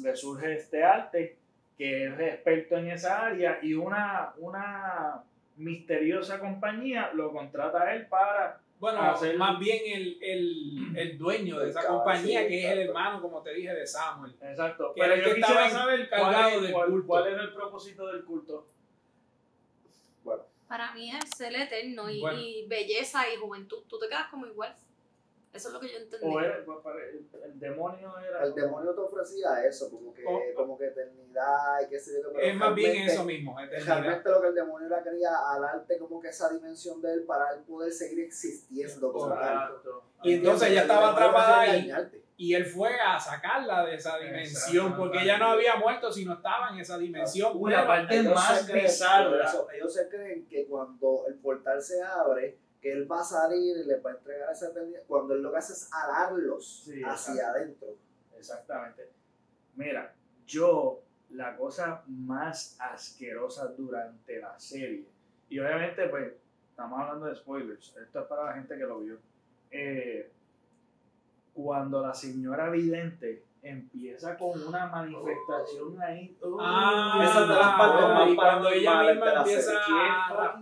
le 0.02 0.14
surge 0.16 0.54
este 0.54 0.84
arte, 0.84 1.36
que 1.78 2.06
es 2.06 2.20
experto 2.20 2.76
en 2.76 2.90
esa 2.90 3.26
área, 3.26 3.58
y 3.62 3.74
una, 3.74 4.34
una 4.38 5.22
misteriosa 5.56 6.38
compañía 6.38 7.10
lo 7.14 7.32
contrata 7.32 7.82
a 7.84 7.94
él 7.94 8.06
para... 8.06 8.60
Bueno, 8.78 9.00
hacer- 9.00 9.36
más 9.38 9.58
bien 9.60 9.78
el, 9.86 10.18
el, 10.20 10.96
el 10.96 11.18
dueño 11.18 11.58
de 11.60 11.70
esa 11.70 11.82
El 11.82 11.86
compañía, 11.86 12.42
sí, 12.42 12.48
que 12.48 12.58
es 12.58 12.64
el 12.64 12.70
exacto. 12.80 12.88
hermano, 12.98 13.22
como 13.22 13.40
te 13.42 13.54
dije, 13.54 13.72
de 13.72 13.86
Samuel. 13.86 14.34
Exacto. 14.42 14.92
Que 14.94 15.00
Pero 15.02 15.16
yo 15.16 15.22
que 15.24 15.34
quisiera 15.36 15.70
saber 15.70 16.08
cuál, 16.08 16.72
cuál- 16.72 17.02
cuál 17.06 17.26
era 17.32 17.42
el 17.42 17.52
propósito 17.54 18.08
del 18.08 18.24
culto. 18.24 18.66
Bueno, 20.24 20.42
Para 20.72 20.90
mí 20.94 21.10
es 21.14 21.28
ser 21.36 21.54
eterno 21.54 22.08
y, 22.08 22.18
Bueno. 22.22 22.38
y 22.40 22.66
belleza 22.66 23.28
y 23.28 23.36
juventud. 23.36 23.82
Tú 23.86 23.98
te 23.98 24.08
quedas 24.08 24.28
como 24.30 24.46
igual. 24.46 24.74
Eso 25.52 25.68
es 25.68 25.74
lo 25.74 25.80
que 25.80 25.88
yo 25.92 25.98
entendí. 25.98 26.26
O 26.26 26.40
era- 26.40 26.64
pues, 26.64 26.78
para- 26.82 27.04
el, 27.04 27.26
el 27.44 27.60
demonio 27.60 28.18
era... 28.18 28.42
el 28.42 28.54
demonio 28.54 28.94
te 28.94 29.00
ofrecía 29.02 29.66
eso, 29.66 29.90
como 29.90 30.14
que, 30.14 30.24
Oh. 30.26 30.40
como 30.56 30.78
que 30.78 30.86
eternidad 30.86 31.82
y 31.84 31.90
qué 31.90 32.00
sé 32.00 32.22
yo. 32.22 32.32
pero 32.32 32.42
Es 32.42 32.56
más 32.56 32.74
bien 32.74 33.06
eso 33.06 33.22
mismo, 33.22 33.60
eternidad. 33.60 33.98
Realmente 34.00 34.30
lo 34.30 34.40
que 34.40 34.46
el 34.48 34.54
demonio 34.54 34.86
era 34.86 35.02
quería 35.02 35.28
alarte 35.50 35.98
como 35.98 36.22
que 36.22 36.28
esa 36.28 36.48
dimensión 36.48 37.02
de 37.02 37.12
él 37.12 37.24
para 37.24 37.52
él 37.52 37.60
poder 37.64 37.92
seguir 37.92 38.20
existiendo 38.24 39.12
como. 39.12 39.34
Y 40.22 40.32
entonces 40.36 40.68
El 40.68 40.72
ella 40.72 40.82
estaba 40.82 41.10
atrapada 41.12 41.60
ahí. 41.60 41.92
Y 42.42 42.54
él 42.54 42.66
fue 42.66 42.90
a 43.00 43.20
sacarla 43.20 43.84
de 43.86 43.94
esa 43.94 44.18
dimensión, 44.18 44.86
Exacto. 44.86 44.96
porque 45.02 45.18
ella 45.22 45.38
no 45.38 45.46
había 45.50 45.76
muerto, 45.76 46.10
sino 46.10 46.32
estaba 46.34 46.70
en 46.70 46.80
esa 46.80 46.98
dimensión. 46.98 47.52
Pero- 47.64 47.86
parte 47.86 48.16
Ellos 48.18 48.34
más 48.34 48.60
se 48.62 48.72
creen- 48.72 48.82
bizarra. 48.86 49.44
eso, 49.46 49.68
ellos 49.72 49.94
se 49.94 50.08
creen 50.08 50.46
que 50.48 50.66
cuando 50.66 51.24
el 51.28 51.34
portal 51.34 51.80
se 51.80 52.02
abre, 52.02 52.58
que 52.80 52.90
él 52.92 53.08
va 53.10 53.20
a 53.20 53.24
salir 53.24 53.76
y 53.76 53.84
les 53.84 54.04
va 54.04 54.10
a 54.10 54.14
entregar 54.14 54.50
esa 54.50 54.70
eternidad, 54.70 55.02
cuando 55.06 55.34
él 55.34 55.42
lo 55.42 55.52
que 55.52 55.58
hace 55.58 55.72
es 55.74 55.88
alarlos 55.92 56.82
Sí, 56.84 57.00
hacia 57.04 57.50
adentro. 57.50 57.94
exactamente. 58.36 59.08
Mira, 59.76 60.12
yo, 60.44 61.00
la 61.30 61.56
cosa 61.56 62.02
más 62.08 62.76
asquerosa 62.80 63.68
durante 63.68 64.40
la 64.40 64.58
serie, 64.58 65.06
y 65.48 65.58
obviamente, 65.60 66.08
pues, 66.08 66.32
estamos 66.70 66.98
hablando 67.00 67.26
de 67.26 67.36
spoilers, 67.36 67.96
esto 67.96 68.20
es 68.22 68.26
para 68.26 68.46
la 68.46 68.52
gente 68.54 68.76
que 68.76 68.82
lo 68.84 68.98
vio. 68.98 69.18
Eh, 69.70 70.28
cuando 71.54 72.00
la 72.02 72.14
señora 72.14 72.70
vidente 72.70 73.44
empieza 73.62 74.36
con 74.36 74.60
una 74.66 74.86
manifestación 74.86 76.00
ahí. 76.02 76.36
uh, 76.42 76.56
Ah, 76.60 77.20
Esa 77.22 77.42
es 77.42 77.48
de 77.48 77.54
las 77.54 77.74
partes 77.78 78.08
más 78.08 78.28
y 78.28 78.34
cuando 78.34 78.68
ella 78.70 79.02
misma 79.04 79.32
empieza 79.34 79.72
a 79.86 80.56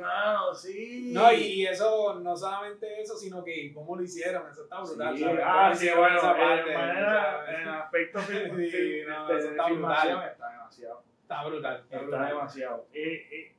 mano, 0.00 0.54
sí. 0.54 1.10
No, 1.12 1.32
y 1.32 1.66
eso, 1.66 2.18
no 2.20 2.36
solamente 2.36 3.00
eso, 3.00 3.16
sino 3.16 3.44
que 3.44 3.72
cómo 3.72 3.96
lo 3.96 4.02
hicieron, 4.02 4.50
eso 4.50 4.64
está 4.64 4.80
brutal. 4.80 5.16
Sí, 5.16 5.24
ah, 5.44 5.72
sí, 5.74 5.88
bueno, 5.96 6.16
esa 6.16 6.30
en 6.32 6.74
manera, 6.74 7.60
en 7.62 7.68
aspecto 7.82 8.20
Sí, 8.20 8.32
no, 8.32 9.28
este, 9.30 9.38
eso 9.38 9.50
está 9.50 9.66
brutal. 9.70 10.28
está 10.32 10.50
demasiado. 10.50 11.02
Está 11.22 11.44
brutal. 11.46 11.74
Está 11.76 11.84
Está 11.96 11.98
brutal. 12.00 12.28
demasiado. 12.28 12.86
Eh, 12.92 13.28
eh, 13.30 13.54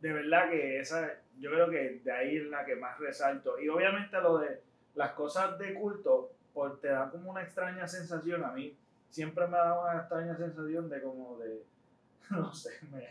de 0.00 0.12
verdad 0.12 0.48
que 0.50 0.78
esa, 0.80 1.10
yo 1.38 1.50
creo 1.50 1.68
que 1.70 2.00
de 2.04 2.12
ahí 2.12 2.36
es 2.36 2.44
la 2.46 2.64
que 2.64 2.76
más 2.76 2.98
resalto. 2.98 3.58
Y 3.58 3.68
obviamente 3.68 4.16
lo 4.20 4.38
de 4.38 4.62
las 5.00 5.12
cosas 5.12 5.58
de 5.58 5.72
culto, 5.72 6.30
por 6.52 6.78
te 6.78 6.88
da 6.88 7.10
como 7.10 7.30
una 7.30 7.42
extraña 7.42 7.88
sensación. 7.88 8.44
A 8.44 8.52
mí 8.52 8.76
siempre 9.08 9.46
me 9.46 9.56
ha 9.56 9.64
dado 9.64 9.82
una 9.82 10.00
extraña 10.00 10.36
sensación 10.36 10.90
de 10.90 11.02
como 11.02 11.38
de, 11.38 11.64
no 12.30 12.52
sé, 12.52 12.72
me, 12.92 13.08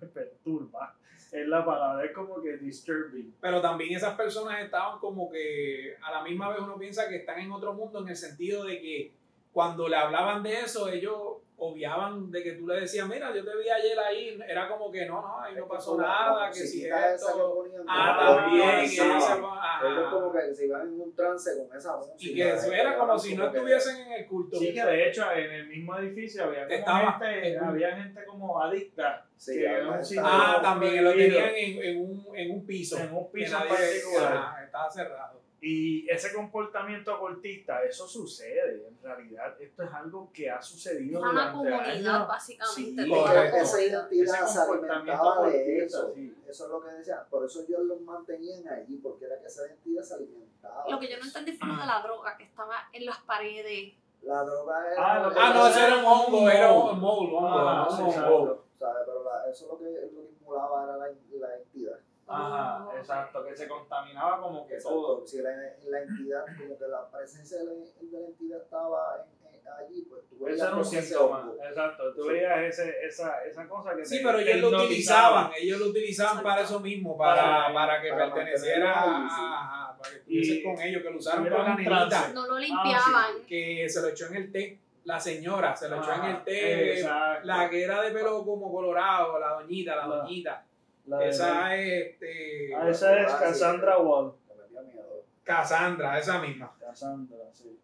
me 0.00 0.06
perturba. 0.08 0.96
Es 1.30 1.46
la 1.46 1.64
palabra, 1.64 2.04
es 2.04 2.12
como 2.12 2.42
que 2.42 2.56
disturbing. 2.56 3.36
Pero 3.40 3.60
también 3.60 3.94
esas 3.94 4.16
personas 4.16 4.60
estaban 4.64 4.98
como 4.98 5.30
que 5.30 5.96
a 6.02 6.10
la 6.10 6.24
misma 6.24 6.48
vez 6.48 6.58
uno 6.58 6.76
piensa 6.76 7.08
que 7.08 7.18
están 7.18 7.38
en 7.38 7.52
otro 7.52 7.72
mundo 7.72 8.00
en 8.00 8.08
el 8.08 8.16
sentido 8.16 8.64
de 8.64 8.80
que 8.80 9.12
cuando 9.52 9.88
le 9.88 9.96
hablaban 9.96 10.42
de 10.42 10.60
eso, 10.60 10.88
ellos 10.88 11.36
obviaban 11.60 12.30
de 12.30 12.42
que 12.42 12.52
tú 12.52 12.66
le 12.68 12.80
decías, 12.80 13.08
mira, 13.08 13.34
yo 13.34 13.44
te 13.44 13.56
vi 13.56 13.68
ayer 13.68 13.98
ahí, 13.98 14.38
era 14.48 14.68
como 14.68 14.90
que 14.92 15.06
no, 15.06 15.20
no, 15.20 15.40
ahí 15.40 15.54
no 15.56 15.66
pasó 15.66 15.96
nada, 15.96 16.48
que 16.50 16.54
si 16.54 16.62
musiquita 16.62 17.14
esa 17.14 17.26
que 17.32 17.32
esto. 17.32 17.84
Ah, 17.88 18.16
como 18.18 18.36
también, 18.40 18.70
que 18.80 18.84
y 18.94 19.00
ellos 19.00 20.10
como 20.12 20.32
que 20.32 20.54
se 20.54 20.66
iban 20.66 20.82
en 20.82 21.00
un 21.00 21.14
trance 21.14 21.50
con 21.56 21.76
esa 21.76 21.96
música. 21.96 22.14
Y 22.18 22.34
que 22.34 22.48
eso 22.52 22.72
era 22.72 22.96
como 22.96 23.18
si 23.18 23.34
no 23.34 23.50
que- 23.50 23.58
estuviesen 23.58 23.96
en 24.06 24.12
el 24.12 24.26
culto. 24.26 24.56
Sí, 24.58 24.72
que 24.72 24.84
de 24.84 25.08
hecho 25.08 25.32
en 25.32 25.50
el 25.52 25.66
mismo 25.68 25.96
edificio 25.98 26.44
había 26.44 26.64
como 26.66 26.78
Estaba 26.78 27.12
gente, 27.18 27.58
había 27.58 27.96
gente 27.96 28.24
como 28.24 28.62
adicta 28.62 29.24
Sí, 29.36 29.54
que 29.58 29.68
además 29.68 29.82
era 29.82 29.92
un 29.92 30.00
está- 30.00 30.04
sitio 30.08 30.22
Ah, 30.24 30.60
también 30.62 31.04
lo 31.04 31.12
tenían 31.12 31.50
en, 31.54 31.82
en 31.82 32.00
un, 32.00 32.26
en 32.36 32.50
un 32.52 32.66
piso. 32.66 32.98
en 32.98 33.14
un 33.14 33.30
piso 33.30 33.56
particular. 33.68 34.57
Estaba 34.68 34.90
cerrado. 34.90 35.40
Y 35.60 36.08
ese 36.08 36.32
comportamiento 36.32 37.16
ocultista, 37.16 37.82
eso 37.82 38.06
sucede. 38.06 38.86
En 38.86 39.02
realidad, 39.02 39.60
esto 39.60 39.82
es 39.82 39.92
algo 39.92 40.30
que 40.32 40.48
ha 40.48 40.62
sucedido 40.62 41.18
Es 41.18 41.32
una 41.32 41.50
comunidad, 41.52 41.80
años. 42.16 42.28
básicamente. 42.28 42.74
Sí. 42.80 42.94
Esa 42.96 43.08
comunidad. 43.08 43.78
identidad 43.80 44.46
se 44.46 44.60
alimentaba 44.60 45.48
de 45.48 45.84
eso. 45.84 46.12
sí. 46.14 46.34
Eso 46.48 46.64
es 46.64 46.70
lo 46.70 46.80
que 46.80 46.90
decían. 46.92 47.18
Por 47.28 47.44
eso 47.44 47.62
ellos 47.66 47.80
los 47.82 48.00
mantenían 48.02 48.68
allí, 48.68 48.98
porque 48.98 49.24
era 49.24 49.40
que 49.40 49.46
esa 49.46 49.66
identidad 49.66 50.02
se 50.04 50.14
alimentaba. 50.14 50.84
Lo 50.88 51.00
que 51.00 51.10
yo 51.10 51.18
no 51.18 51.24
entendí 51.24 51.52
fue 51.56 51.66
lo 51.68 51.74
de 51.76 51.86
la 51.86 52.02
droga 52.02 52.36
que 52.36 52.44
estaba 52.44 52.76
en 52.92 53.04
las 53.04 53.18
paredes. 53.22 53.94
La 54.22 54.42
droga 54.44 54.92
era. 54.92 54.96
Ah, 55.14 55.18
lo 55.24 55.32
que 55.34 55.40
Ah, 55.40 55.52
no, 55.54 55.66
eso 55.68 55.80
era 55.80 55.96
un 55.98 56.04
hongo, 56.04 56.48
era 56.50 56.72
un 56.72 57.04
hongo, 57.04 57.40
Ah, 57.48 57.86
un 57.90 57.96
sí, 57.96 58.02
hongo. 58.02 58.10
exacto. 58.12 58.64
¿sabes? 58.78 59.02
Pero 59.06 59.24
la- 59.24 59.50
eso 59.50 59.66
lo 59.66 59.78
que, 59.78 59.84
lo 59.84 60.22
que 60.22 60.28
estimulaba 60.30 60.84
era 60.84 60.96
la, 60.98 61.06
la 61.08 61.56
entidad. 61.56 61.98
Ajá, 62.28 62.86
Oh, 62.88 62.96
exacto, 62.96 63.44
que 63.44 63.56
se 63.56 63.66
contaminaba 63.68 64.40
como 64.40 64.66
que 64.66 64.74
Exacto. 64.74 64.96
todo. 65.00 65.26
Si 65.26 65.38
la, 65.40 65.50
la 65.88 66.00
entidad, 66.02 66.44
como 66.58 66.78
que 66.78 66.86
la 66.88 67.08
presencia 67.10 67.58
de 67.58 67.64
la, 67.64 67.72
de 67.72 68.20
la 68.20 68.26
entidad 68.26 68.62
estaba 68.62 69.24
en- 69.42 69.48
en- 69.54 69.68
allí, 69.68 70.02
pues 70.08 70.22
tú 70.28 70.36
Ese 70.36 70.44
veías 70.44 70.66
era 70.68 70.76
un 70.76 70.84
síntoma, 70.84 71.52
exacto. 71.68 72.14
Tú 72.14 72.22
Sí. 72.24 72.28
veías 72.30 72.58
ese, 72.62 73.06
esa, 73.06 73.44
esa 73.44 73.66
cosa 73.68 73.94
que 73.96 74.04
Sí, 74.04 74.18
te- 74.18 74.24
pero 74.24 74.38
ellos 74.38 74.70
lo 74.72 74.78
utilizaban, 74.84 75.50
ellos 75.58 75.78
lo 75.80 75.86
utilizaban 75.86 76.42
para 76.42 76.62
eso 76.62 76.80
mismo, 76.80 77.16
para, 77.16 77.42
Para- 77.42 77.74
para 77.74 78.02
que 78.02 78.08
para 78.10 78.34
perteneciera 78.34 79.02
ahí, 79.02 79.28
sí. 79.28 79.36
a, 79.40 79.88
a- 79.90 79.96
para 79.98 80.10
que 80.10 80.16
estuvieses 80.18 80.54
Y- 80.56 80.62
con 80.62 80.80
ellos, 80.80 81.02
que 81.02 81.10
lo 81.10 81.18
usaron 81.18 81.48
con 81.48 81.64
la 81.64 81.74
nenita. 81.74 82.28
No 82.34 82.46
lo 82.46 82.58
limpiaban. 82.58 83.34
que 83.46 83.88
se 83.88 84.02
lo 84.02 84.08
echó 84.08 84.26
en 84.26 84.36
el 84.36 84.52
té, 84.52 84.78
la 85.04 85.18
señora 85.18 85.74
se 85.74 85.88
lo 85.88 85.96
echó 85.96 86.12
en 86.12 86.24
el 86.24 86.30
Ajá, 86.36 86.44
té, 86.44 86.92
exacto. 87.00 87.46
la 87.46 87.70
que 87.70 87.82
era 87.84 88.02
de 88.02 88.10
pelo 88.10 88.44
como 88.44 88.70
colorado, 88.72 89.38
la 89.38 89.48
doñita, 89.54 89.96
la 89.96 90.06
La- 90.06 90.16
doñita, 90.16 90.64
La 91.08 91.18
de- 91.18 91.28
esa 91.28 91.76
es 91.76 92.06
este, 92.06 92.74
Ah, 92.74 92.88
esa 92.90 93.20
es 93.20 93.26
Ah, 93.32 93.38
sí. 93.38 93.44
Cassandra 93.44 93.98
Wall. 93.98 94.32
Metía 94.56 94.82
miedo. 94.82 95.24
Cassandra, 95.44 96.18
esa 96.18 96.38
misma. 96.40 96.76
Cassandra, 96.78 97.36
sí. 97.52 97.78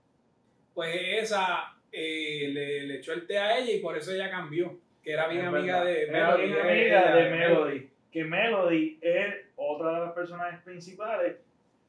Pues 0.75 0.95
esa 1.23 1.75
eh, 1.93 2.49
le, 2.53 2.83
le 2.83 2.97
echó 2.97 3.13
el 3.13 3.27
té 3.27 3.39
a 3.39 3.57
ella 3.59 3.73
y 3.73 3.79
por 3.81 3.97
eso 3.97 4.13
ella 4.13 4.29
cambió, 4.31 4.77
que 5.03 5.13
era 5.13 5.29
bien 5.29 5.45
amiga 5.47 5.85
de 5.85 6.03
Era 6.09 6.35
bien 6.37 6.53
amiga 6.59 7.15
de 7.15 7.31
Melody. 7.31 7.91
Que 8.11 8.25
Melody 8.25 8.99
es 9.01 9.35
otra 9.57 9.93
de 9.95 10.01
las 10.07 10.13
personajes 10.13 10.61
principales. 10.63 11.37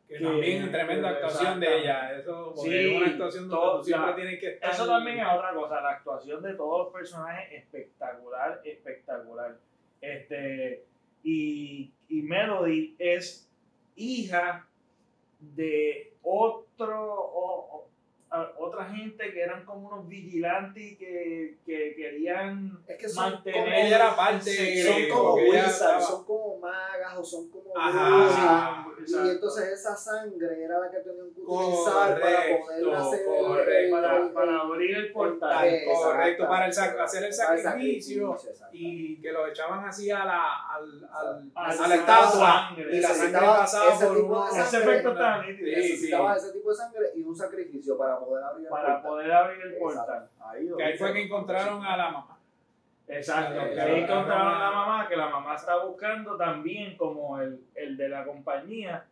Que 0.07 0.17
Que- 0.19 0.23
también 0.23 0.71
tremenda 0.71 1.09
que- 1.09 1.15
actuación 1.25 1.59
de 1.59 1.77
ella. 1.79 2.15
Eso 2.15 2.53
Sí, 2.55 2.75
es 2.75 2.95
una 2.97 3.07
actuación 3.07 3.49
donde 3.49 3.65
todo- 3.65 3.77
tú 3.79 3.83
siempre 3.85 4.13
tienes 4.13 4.39
que 4.39 4.47
estar. 4.49 4.69
Eso 4.71 4.85
también 4.87 5.17
es 5.19 5.25
otra 5.25 5.53
cosa, 5.55 5.81
la 5.81 5.89
actuación 5.89 6.43
de 6.43 6.53
todos 6.53 6.85
los 6.85 6.93
personajes 6.93 7.51
espectacular, 7.53 8.61
espectacular. 8.63 9.55
Este, 10.01 10.83
y, 11.25 11.91
y 12.07 12.21
Melody 12.21 12.95
es 12.99 13.49
hija 13.95 14.67
de 15.39 16.13
otro, 16.21 17.89
a- 18.35 18.53
otra 18.57 18.85
gente 18.85 19.31
que 19.33 19.41
eran 19.41 19.63
como 19.65 19.87
unos 19.89 20.07
vigilantes 20.07 20.97
que, 20.97 21.57
que 21.65 21.95
querían 21.95 22.77
Es 22.87 22.97
que 22.97 23.09
son 23.09 23.31
mantener. 23.33 23.63
como- 23.63 23.75
era 23.75 24.15
parte 24.15 24.41
Sí, 24.51 24.83
son 24.83 25.09
como 25.09 25.33
wizards, 25.35 26.05
son 26.05 26.25
como 26.25 26.57
magas 26.59 27.17
o 27.17 27.23
son 27.23 27.49
como 27.49 27.65
Ajá, 27.77 28.87
sí, 29.05 29.13
y 29.25 29.29
entonces 29.29 29.67
esa 29.69 29.95
sangre 29.95 30.63
era 30.63 30.79
la 30.79 30.89
que 30.89 30.97
tenían 30.99 31.33
que 31.33 31.41
utilizar 31.41 32.19
para 32.19 32.39
poder 32.59 32.93
hacer 32.95 33.25
correcto, 33.25 33.71
el- 33.71 33.91
para, 33.91 34.17
el- 34.17 34.29
para 34.31 34.59
abrir 34.61 34.95
el 34.97 35.11
portal. 35.11 35.65
el- 35.67 35.85
Correcto, 35.85 36.47
para 36.47 36.65
hacer 36.67 37.23
el 37.23 37.33
sacrificio 37.33 38.33
exacto. 38.35 38.65
y 38.71 39.19
que 39.21 39.31
lo 39.31 39.47
echaban 39.47 39.85
así 39.85 40.09
a 40.11 40.25
la, 40.25 40.43
al, 40.75 41.09
al- 41.11 41.51
Ah, 41.55 41.69
a 41.71 41.87
la 41.87 41.95
estatua 41.95 42.31
sangre. 42.75 42.97
y 42.97 43.01
la 43.01 43.09
sangre 43.09 43.39
pasaba 43.39 43.93
ese 43.93 44.05
por 44.07 44.15
de 44.53 44.61
Ese 44.61 44.77
efecto 44.77 45.13
sí. 45.13 45.63
necesitaba 45.63 46.35
ese 46.37 46.51
tipo 46.53 46.69
de 46.69 46.75
sangre 46.75 47.11
y 47.15 47.21
un 47.23 47.35
sacrificio 47.35 47.97
para 47.97 48.15
poder 48.25 48.43
abrir 48.43 48.65
el 48.65 48.69
Para 48.69 48.85
portal. 49.01 49.03
poder 49.11 49.31
abrir 49.31 49.61
el 49.65 49.77
portal. 49.77 50.29
Ahí, 50.39 50.69
Que 50.77 50.83
ahí 50.83 50.97
fue 50.97 51.13
que 51.13 51.23
encontraron 51.23 51.85
a 51.85 51.97
la 51.97 52.09
mamá. 52.11 52.39
Exacto, 53.07 53.59
que 53.73 53.79
ahí 53.81 54.01
encontraron 54.03 54.47
a 54.47 54.59
la 54.59 54.71
mamá, 54.71 55.07
que 55.07 55.15
la 55.15 55.29
mamá 55.29 55.55
está 55.55 55.77
buscando 55.83 56.35
también 56.37 56.97
como 56.97 57.39
el, 57.39 57.63
el 57.75 57.95
de 57.97 58.09
la 58.09 58.25
compañía, 58.25 59.05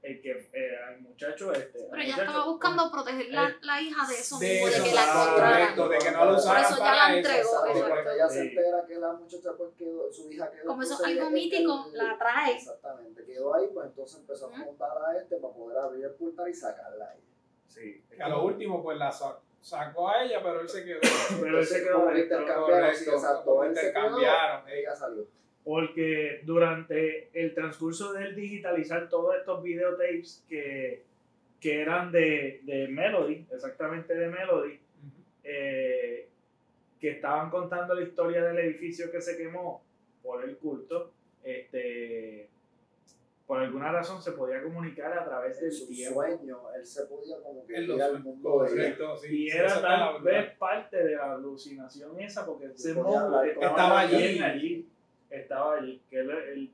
el 0.00 0.20
que 0.20 0.32
eh, 0.52 0.78
el 0.94 1.00
muchacho 1.02 1.52
este. 1.52 1.78
el 1.78 1.86
Pero 1.90 2.02
ella 2.02 2.16
estaba 2.18 2.44
buscando 2.46 2.90
proteger 2.90 3.26
la, 3.30 3.48
Eh, 3.48 3.56
la 3.62 3.80
hija 3.80 4.06
de 4.06 4.14
eso 4.14 4.38
De 4.38 4.48
mismo, 4.48 4.66
de 4.66 4.72
eso, 4.74 4.84
que 4.84 4.92
la 4.94 5.02
encontraran. 5.04 5.60
correcto, 5.76 5.88
de 5.88 5.98
que 5.98 6.10
no 6.10 6.24
lo 6.26 6.36
usaran 6.36 6.62
Por 6.62 6.72
eso 6.72 6.78
ya 6.78 6.84
para 6.84 6.96
la 6.96 7.08
eso. 7.08 7.16
entregó, 7.16 7.66
exacto. 7.66 7.88
Cuando 7.88 8.10
ella 8.12 8.28
se 8.28 8.42
Sí. 8.42 8.48
entera 8.48 8.86
que 8.86 8.94
la 8.96 9.12
muchacha 9.12 9.50
pues 9.58 9.70
quedó, 9.78 10.12
su 10.12 10.30
hija 10.32 10.50
quedó. 10.50 10.64
Como 10.66 10.82
eso 10.82 10.94
es 10.94 11.04
algo 11.04 11.30
mítico, 11.30 11.86
él- 11.92 11.96
la 11.98 12.18
trae. 12.18 12.52
Exactamente, 12.54 13.24
quedó 13.24 13.54
ahí, 13.54 13.66
pues 13.72 13.86
entonces 13.86 14.20
empezó 14.20 14.46
a 14.46 14.56
montar 14.58 14.90
a 15.06 15.16
este 15.18 15.36
para 15.36 15.54
poder 15.54 15.78
abrir 15.78 16.04
el 16.04 16.12
portal 16.12 16.48
y 16.48 16.54
sacarla 16.54 17.10
ahí. 17.10 17.20
Sí. 17.66 18.02
Que 18.14 18.22
a 18.22 18.28
lo 18.28 18.44
último, 18.44 18.82
pues 18.82 18.98
la 18.98 19.10
sa- 19.10 19.40
sacó 19.60 20.08
a 20.10 20.24
ella, 20.24 20.40
pero 20.42 20.60
él 20.60 20.68
se 20.68 20.84
quedó. 20.84 21.00
Pero 21.40 21.58
él 21.58 21.66
se 21.66 21.82
quedó 21.82 22.04
Como 22.04 22.16
intercambiaron, 22.16 22.94
sí, 22.94 23.10
exacto. 23.10 23.66
intercambiaron, 23.66 24.68
ella 24.68 24.94
salió. 24.94 25.26
Porque 25.64 26.40
durante 26.44 27.30
el 27.32 27.54
transcurso 27.54 28.12
de 28.12 28.24
él 28.24 28.36
digitalizar 28.36 29.08
todos 29.08 29.34
estos 29.36 29.62
videotapes 29.62 30.44
que, 30.48 31.04
que 31.58 31.80
eran 31.80 32.12
de, 32.12 32.60
de 32.64 32.88
Melody, 32.88 33.46
exactamente 33.50 34.14
de 34.14 34.28
Melody, 34.28 34.78
eh, 35.42 36.28
que 37.00 37.10
estaban 37.10 37.50
contando 37.50 37.94
la 37.94 38.02
historia 38.02 38.44
del 38.44 38.58
edificio 38.58 39.10
que 39.10 39.20
se 39.20 39.36
quemó 39.36 39.82
por 40.22 40.44
el 40.44 40.56
culto, 40.58 41.12
este, 41.42 42.48
por 43.46 43.60
alguna 43.60 43.92
razón 43.92 44.22
se 44.22 44.32
podía 44.32 44.62
comunicar 44.62 45.12
a 45.18 45.24
través 45.24 45.60
del 45.60 45.70
su 45.72 45.86
tiempo. 45.86 46.14
sueño, 46.22 46.60
él 46.74 46.86
se 46.86 47.04
podía 47.06 47.36
como 47.42 47.66
que 47.66 47.80
ir 47.82 47.88
los 47.88 48.00
al 48.00 48.22
mundo 48.22 48.50
correcto, 48.50 49.16
sí. 49.18 49.44
Y 49.46 49.50
sí, 49.50 49.56
era 49.58 49.80
tal 49.82 50.22
vez 50.22 50.56
parte 50.56 51.02
de 51.04 51.14
la 51.16 51.32
alucinación 51.34 52.18
esa, 52.20 52.46
porque 52.46 52.66
hablar, 52.66 53.46
estaba, 53.48 53.66
estaba 53.68 54.00
allí. 54.00 54.38
allí. 54.40 54.88
Estaba 55.30 55.74
allí. 55.76 56.00
Que, 56.08 56.20
él- 56.20 56.30
él- 56.30 56.70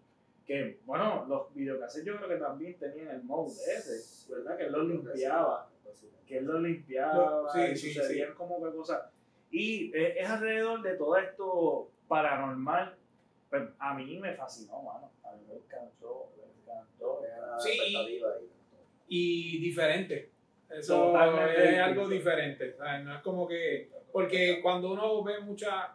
que, 0.47 0.79
bueno, 0.85 1.25
los 1.29 1.55
videocassettes 1.55 2.07
yo 2.07 2.17
creo 2.17 2.29
que 2.29 2.37
también 2.37 2.75
tenían 2.79 3.09
el 3.09 3.23
mode 3.23 3.53
ese, 3.53 4.33
¿verdad? 4.33 4.57
Que 4.57 4.65
él 4.67 4.73
lo 4.73 4.83
limpiaba. 4.85 5.69
Que 6.27 6.39
él 6.39 6.45
lo 6.45 6.61
limpiaba. 6.61 7.53
Sí, 7.53 7.61
y 7.73 7.77
sí, 7.77 7.93
sucedían 7.95 8.35
como 8.35 8.63
que 8.63 8.77
cosas. 8.77 9.03
Y 9.51 9.91
es, 9.97 10.17
es 10.19 10.29
alrededor 10.31 10.83
de 10.83 10.95
todo 10.97 11.17
esto 11.17 11.89
paranormal. 12.07 12.95
Pues 13.49 13.63
a 13.81 13.95
mí 13.95 14.19
me 14.21 14.35
fascinó, 14.35 14.81
mano. 14.83 15.11
A 15.25 15.33
mí 15.33 15.43
me 15.49 15.55
encantó, 15.57 16.29
me 16.37 16.45
encantó. 16.73 17.25
Era 17.25 17.50
Sí. 17.61 18.21
Y 19.09 19.59
diferente. 19.59 20.31
Eso 20.69 21.07
Totalmente 21.13 21.73
es 21.75 21.79
algo 21.81 22.09
diferente. 22.09 22.75
¿sabes? 22.77 23.05
No 23.05 23.15
es 23.17 23.23
como 23.23 23.47
que. 23.49 23.89
Porque 24.13 24.61
cuando 24.63 24.93
uno 24.93 25.23
ve 25.25 25.41
muchas 25.41 25.87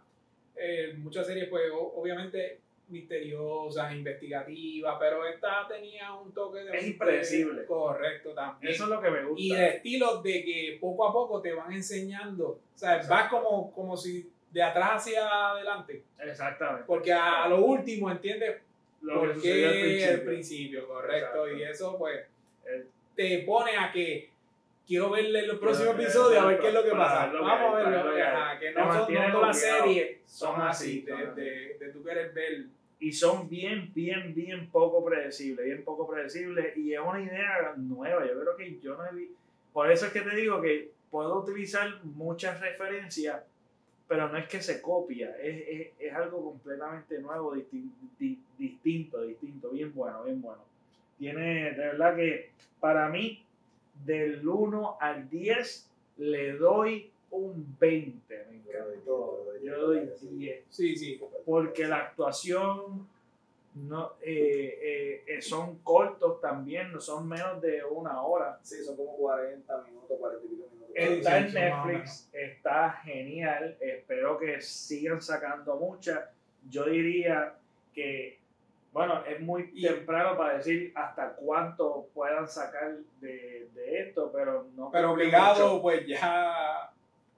eh, 0.55 0.93
muchas 0.97 1.25
series, 1.27 1.47
pues 1.49 1.69
o- 1.71 1.93
obviamente 1.99 2.59
misteriosas, 2.87 3.93
investigativas, 3.93 4.95
pero 4.99 5.25
esta 5.25 5.67
tenía 5.67 6.13
un 6.13 6.33
toque 6.33 6.59
de. 6.59 6.77
Es 6.77 6.87
impredecible. 6.87 7.65
Correcto, 7.65 8.33
también. 8.33 8.71
Eso 8.73 8.83
es 8.83 8.89
lo 8.89 9.01
que 9.01 9.09
me 9.11 9.23
gusta. 9.25 9.41
y 9.43 9.49
de 9.49 9.67
estilo 9.69 10.21
de 10.21 10.43
que 10.43 10.77
poco 10.79 11.07
a 11.07 11.13
poco 11.13 11.41
te 11.41 11.53
van 11.53 11.71
enseñando. 11.71 12.47
O 12.49 12.77
sea, 12.77 13.01
vas 13.09 13.29
como, 13.29 13.71
como 13.73 13.95
si 13.97 14.29
de 14.51 14.61
atrás 14.61 15.01
hacia 15.07 15.51
adelante. 15.51 16.03
Exactamente. 16.19 16.83
Porque 16.87 17.11
a, 17.13 17.43
a 17.45 17.49
lo 17.49 17.63
último 17.65 18.09
entiendes 18.11 18.57
Lo 19.05 19.21
que 19.21 19.27
por 19.27 19.35
sucedió 19.35 19.67
al 19.67 19.73
qué 19.73 19.81
principio. 19.81 20.25
principio, 20.25 20.87
correcto. 20.87 21.15
Exacto. 21.47 21.51
Y 21.57 21.63
eso, 21.63 21.97
pues, 21.97 22.19
El- 22.65 22.87
te 23.15 23.39
pone 23.45 23.77
a 23.77 23.91
que 23.91 24.29
quiero 24.87 25.09
verle 25.11 25.47
los 25.47 25.57
próximos 25.59 25.95
episodios 25.99 26.43
a 26.43 26.47
ver 26.47 26.59
qué 26.59 26.67
es 26.67 26.73
lo 26.73 26.83
que 26.83 26.91
pasa. 26.91 27.27
lo 27.27 27.39
que 27.39 27.45
Vamos 27.45 27.73
a 27.73 27.77
verlo. 27.77 27.91
ver 27.97 28.05
lo 28.05 28.15
que 28.15 28.21
ajá, 28.21 28.59
que 28.59 28.71
no 28.71 28.93
son 28.93 29.13
todas 29.13 29.41
las 29.47 29.59
series 29.59 30.17
Son 30.25 30.61
así, 30.61 31.01
de, 31.01 31.13
así. 31.13 31.41
de, 31.41 31.77
de 31.79 31.89
tú 31.91 32.03
querer 32.03 32.31
ver. 32.33 32.65
y 32.99 33.11
son 33.11 33.47
bien, 33.49 33.91
bien, 33.93 34.33
bien 34.33 34.69
poco 34.71 35.03
predecibles, 35.05 35.65
bien 35.65 35.83
poco 35.83 36.07
predecibles 36.07 36.75
y 36.77 36.93
es 36.93 36.99
una 36.99 37.21
idea 37.21 37.73
nueva, 37.77 38.25
yo 38.25 38.39
creo 38.39 38.55
que 38.55 38.79
yo 38.79 38.95
no 38.95 39.05
he 39.05 39.13
vi- 39.13 39.31
por 39.73 39.91
eso 39.91 40.05
es 40.07 40.13
que 40.13 40.21
te 40.21 40.33
digo 40.35 40.61
que 40.61 40.91
puedo 41.11 41.39
utilizar 41.39 41.99
muchas 42.03 42.59
referencias, 42.61 43.43
pero 44.07 44.29
no 44.29 44.37
es 44.37 44.47
que 44.47 44.61
se 44.61 44.81
copia, 44.81 45.35
es, 45.41 45.67
es, 45.67 45.87
es 45.99 46.13
algo 46.13 46.43
completamente 46.43 47.19
nuevo, 47.19 47.55
distin- 47.55 47.91
di- 48.19 48.39
distinto, 48.57 49.21
distinto, 49.23 49.69
bien 49.71 49.93
bueno, 49.93 50.23
bien 50.23 50.41
bueno. 50.41 50.61
Tiene, 51.17 51.71
de 51.71 51.77
verdad 51.77 52.15
que 52.15 52.49
para 52.79 53.09
mí, 53.09 53.43
del 54.05 54.47
1 54.47 54.97
al 54.99 55.29
10, 55.29 55.89
le 56.17 56.53
doy 56.53 57.09
un 57.31 57.75
20, 57.79 58.45
me 58.51 58.57
encantó, 58.57 59.43
yo 59.63 59.87
doy 59.87 60.09
10 60.31 60.63
Sí, 60.69 60.95
sí. 60.95 61.19
porque 61.45 61.87
la 61.87 61.97
actuación 61.97 63.07
no 63.75 64.13
eh, 64.21 64.79
eh, 64.81 65.23
eh, 65.27 65.41
son 65.41 65.79
cortos 65.79 66.39
también, 66.41 66.91
no 66.91 66.99
son 66.99 67.27
menos 67.27 67.61
de 67.61 67.83
una 67.83 68.21
hora. 68.21 68.57
Sí, 68.63 68.83
son 68.83 68.95
como 68.95 69.15
40 69.17 69.81
minutos, 69.83 70.17
40 70.19 70.45
y 70.45 70.49
pico 70.49 70.67
minutos. 70.71 70.95
Está 70.95 71.37
en 71.39 71.53
Netflix, 71.53 72.29
está 72.33 72.91
genial, 73.03 73.77
espero 73.81 74.37
que 74.37 74.61
sigan 74.61 75.21
sacando 75.21 75.75
muchas. 75.75 76.21
Yo 76.69 76.85
diría 76.85 77.53
que, 77.93 78.39
bueno, 78.93 79.23
es 79.25 79.41
muy 79.41 79.69
Y- 79.73 79.85
temprano 79.85 80.37
para 80.37 80.57
decir 80.57 80.93
hasta 80.95 81.33
cuánto 81.35 82.07
puedan 82.13 82.47
sacar 82.47 82.95
de, 83.19 83.67
de 83.73 83.99
esto, 84.03 84.31
pero 84.33 84.67
no 84.75 84.89
Pero 84.89 85.11
obligado, 85.11 85.67
mucho. 85.71 85.81
pues 85.81 86.07
ya. 86.07 86.91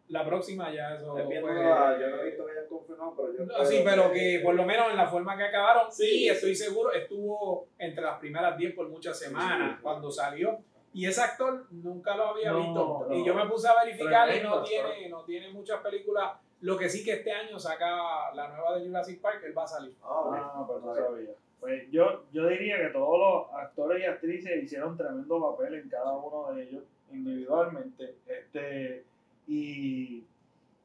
La 0.10 0.26
próxima 0.26 0.72
ya 0.74 0.96
eso. 0.96 1.12
Pues, 1.14 1.26
la- 1.44 1.98
yo 2.00 2.08
no 2.10 2.22
he 2.22 2.26
visto 2.26 2.46
que 2.46 2.52
hayan 2.54 2.68
confirmado, 2.68 3.14
pero 3.18 3.34
yo. 3.38 3.46
No, 3.46 3.66
sí, 3.66 3.82
pero 3.84 4.12
que 4.12 4.40
por 4.44 4.56
lo 4.56 4.64
menos 4.64 4.90
en 4.90 4.98
la 4.98 5.08
forma 5.08 5.36
que 5.36 5.44
acabaron, 5.44 5.92
Sí. 5.92 6.06
sí, 6.06 6.30
estoy 6.30 6.56
seguro, 6.56 6.92
estuvo 6.94 7.68
entre 7.78 8.04
las 8.04 8.18
primeras 8.20 8.58
10 8.58 8.74
por 8.74 8.88
muchas 8.88 9.20
semanas 9.20 9.76
sí. 9.76 9.82
cuando 9.82 10.10
salió. 10.10 10.60
Y 10.94 11.06
ese 11.06 11.22
actor 11.22 11.66
nunca 11.72 12.16
lo 12.16 12.28
había 12.30 12.52
No, 12.52 12.60
visto. 12.60 13.06
no. 13.10 13.16
Y 13.16 13.26
yo 13.26 13.36
me 13.36 13.46
puse 13.48 13.68
a 13.68 13.84
verificar 13.84 14.34
y 14.34 14.42
no 14.42 14.64
tiene, 14.64 15.10
no 15.10 15.24
tiene 15.26 15.52
muchas 15.52 15.82
películas. 15.82 16.38
Lo 16.62 16.76
que 16.78 16.90
sí 16.90 17.04
que 17.04 17.14
este 17.14 17.32
año 17.32 17.60
saca 17.60 18.34
la 18.34 18.48
nueva 18.48 18.80
de 18.80 18.88
Jurassic 18.88 19.22
Park, 19.22 19.42
él 19.46 19.56
va 19.56 19.64
a 19.66 19.68
salir. 19.68 19.94
Ah, 20.02 20.22
ok. 20.22 20.36
Ah, 20.40 20.64
pero 20.68 20.80
no 20.80 20.96
sabía. 20.96 21.10
sabía. 21.10 21.30
Pues 21.60 21.92
yo, 21.92 22.24
yo 22.32 22.48
diría 22.48 22.78
que 22.78 22.88
todos 22.94 23.20
los 23.20 23.54
actores 23.62 24.02
y 24.02 24.06
actrices 24.06 24.64
hicieron 24.64 24.96
tremendo 24.96 25.40
papel 25.52 25.74
en 25.76 25.90
cada 25.90 26.14
uno 26.14 26.53
de 26.53 26.64
ellos 26.64 26.84
individualmente. 27.12 28.16
Este, 28.25 29.03
y, 29.48 30.25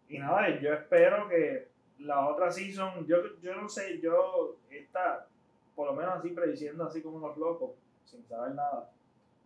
y 0.09 0.19
nada, 0.19 0.59
yo 0.61 0.73
espero 0.73 1.29
que 1.29 1.69
la 2.01 2.29
otra 2.29 2.51
season, 2.51 3.07
yo, 3.07 3.19
yo 3.41 3.55
no 3.55 3.69
sé, 3.69 4.01
yo 4.01 4.57
esta, 4.71 5.27
por 5.75 5.87
lo 5.89 5.95
menos 5.95 6.15
así 6.17 6.31
prediciendo 6.31 6.85
así 6.85 7.03
como 7.03 7.19
los 7.27 7.37
locos, 7.37 7.73
sin 8.05 8.25
saber 8.27 8.55
nada. 8.55 8.91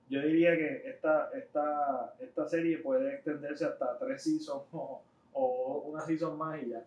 Yo 0.08 0.20
diría 0.22 0.56
que 0.56 0.82
esta, 0.88 1.30
esta, 1.34 2.14
esta 2.20 2.48
serie 2.48 2.78
puede 2.78 3.14
extenderse 3.14 3.64
hasta 3.64 3.98
tres 3.98 4.22
seasons 4.22 4.62
o, 4.72 5.02
o 5.32 5.78
una 5.86 6.00
season 6.04 6.36
más 6.38 6.62
y 6.62 6.70
ya. 6.70 6.82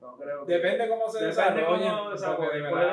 No 0.00 0.16
creo 0.16 0.46
que- 0.46 0.54
Depende 0.54 0.88
cómo 0.88 1.08
se 1.10 1.24
Depende 1.24 1.62
cómo 1.64 2.10
desarrollen, 2.10 2.64
porque 2.70 2.86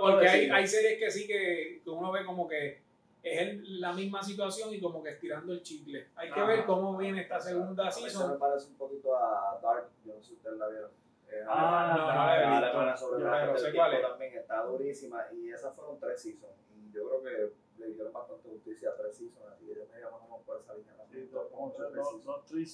porque 0.00 0.28
hay, 0.28 0.50
hay 0.50 0.66
series 0.66 0.98
que 0.98 1.10
sí 1.10 1.26
que, 1.26 1.80
que 1.82 1.90
uno 1.90 2.12
ve 2.12 2.24
como 2.24 2.46
que 2.46 2.80
es 3.22 3.40
el- 3.40 3.80
la 3.80 3.92
misma 3.92 4.22
situación 4.22 4.74
y 4.74 4.80
como 4.80 5.02
que 5.02 5.10
estirando 5.10 5.52
el 5.52 5.62
chicle. 5.62 6.08
Hay 6.16 6.28
que 6.32 6.40
Ajá. 6.40 6.48
ver 6.48 6.64
cómo 6.64 6.96
viene 6.96 7.22
esta 7.22 7.40
segunda 7.40 7.84
A 7.84 7.86
mí 7.86 7.92
se 7.92 8.00
me 8.02 8.10
season. 8.10 8.38
parece 8.38 8.66
un 8.68 8.74
poquito 8.76 9.16
a 9.16 9.58
Dark, 9.62 9.88
yo 10.04 10.14
no 10.14 10.20
sé 10.20 10.28
si 10.28 10.34
ustedes 10.34 10.58
la 10.58 10.68
vieron. 10.68 10.90
Eh, 11.30 11.44
Ah, 11.48 11.94
no, 11.96 12.02
no 12.02 12.06
la 12.14 12.36
visto. 12.50 12.66
alemana 12.66 12.96
sobre 12.96 13.24
del 13.24 13.58
sé 13.58 13.72
cuál 13.74 13.94
es. 13.94 14.02
también 14.02 14.34
está 14.36 14.62
durísima 14.64 15.24
y 15.32 15.50
esas 15.50 15.74
fueron 15.74 15.98
tres 15.98 16.20
seasons 16.20 16.52
y 16.76 16.92
yo 16.92 17.08
creo 17.08 17.22
que 17.22 17.52
le 17.80 17.86
dieron 17.94 18.12
bastante 18.12 18.48
justicia 18.50 18.90
a 18.90 18.96
tres 18.96 19.16
seasons 19.16 19.46
así 19.50 19.64
que 19.66 19.74
yo 19.76 19.86
me 19.94 20.00
llamo 20.00 20.18
como 20.18 20.42
por 20.42 20.60
esa 20.60 20.74
línea 20.74 20.92
Sí, 21.10 21.28
dos, 21.32 21.50
dos, 21.50 21.74
tres 21.76 21.92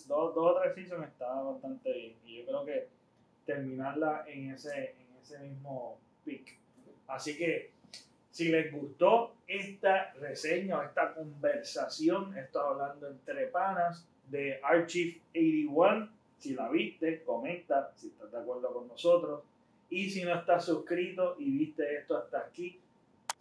dos, 0.08 0.34
dos, 0.34 0.56
o 0.56 0.60
tres 0.60 0.74
seasons 0.74 1.06
está 1.08 1.40
bastante 1.42 1.92
bien. 1.92 2.16
Y 2.24 2.38
yo 2.38 2.46
creo 2.46 2.64
que 2.64 2.88
terminarla 3.46 4.24
en 4.28 4.50
ese, 4.52 4.94
en 4.98 5.16
ese 5.20 5.38
mismo 5.40 5.98
pick. 6.24 6.58
Así 7.06 7.36
que 7.36 7.72
si 8.38 8.50
les 8.50 8.70
gustó 8.70 9.34
esta 9.48 10.12
reseña 10.12 10.78
o 10.78 10.82
esta 10.84 11.12
conversación, 11.12 12.38
estoy 12.38 12.62
hablando 12.64 13.08
entre 13.08 13.48
panas 13.48 14.06
de 14.30 14.60
Archive 14.62 15.20
81. 15.34 16.08
Si 16.38 16.54
la 16.54 16.68
viste, 16.68 17.24
comenta 17.24 17.92
si 17.96 18.06
estás 18.06 18.30
de 18.30 18.38
acuerdo 18.38 18.72
con 18.72 18.86
nosotros. 18.86 19.42
Y 19.90 20.08
si 20.10 20.22
no 20.22 20.36
estás 20.36 20.66
suscrito 20.66 21.34
y 21.40 21.50
viste 21.50 21.96
esto 21.96 22.16
hasta 22.16 22.38
aquí, 22.38 22.78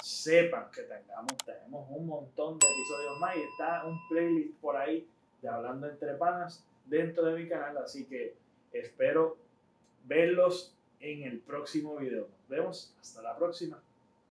sepan 0.04 0.72
que 0.72 0.82
tengamos, 0.82 1.38
tenemos 1.46 1.88
un 1.92 2.08
montón 2.08 2.58
de 2.58 2.66
episodios 2.66 3.20
más 3.20 3.36
y 3.36 3.42
está 3.42 3.86
un 3.86 4.00
playlist 4.10 4.56
por 4.60 4.78
ahí 4.78 5.08
de 5.44 5.48
Hablando 5.48 5.88
Entre 5.88 6.16
Panas 6.16 6.66
dentro 6.88 7.24
de 7.24 7.44
mi 7.44 7.48
canal, 7.48 7.78
así 7.78 8.06
que 8.06 8.34
espero 8.74 9.38
verlos 10.06 10.76
en 11.00 11.22
el 11.22 11.38
próximo 11.38 11.98
video. 11.98 12.22
Nos 12.22 12.50
vemos, 12.50 12.96
hasta 13.00 13.22
la 13.22 13.38
próxima. 13.38 13.80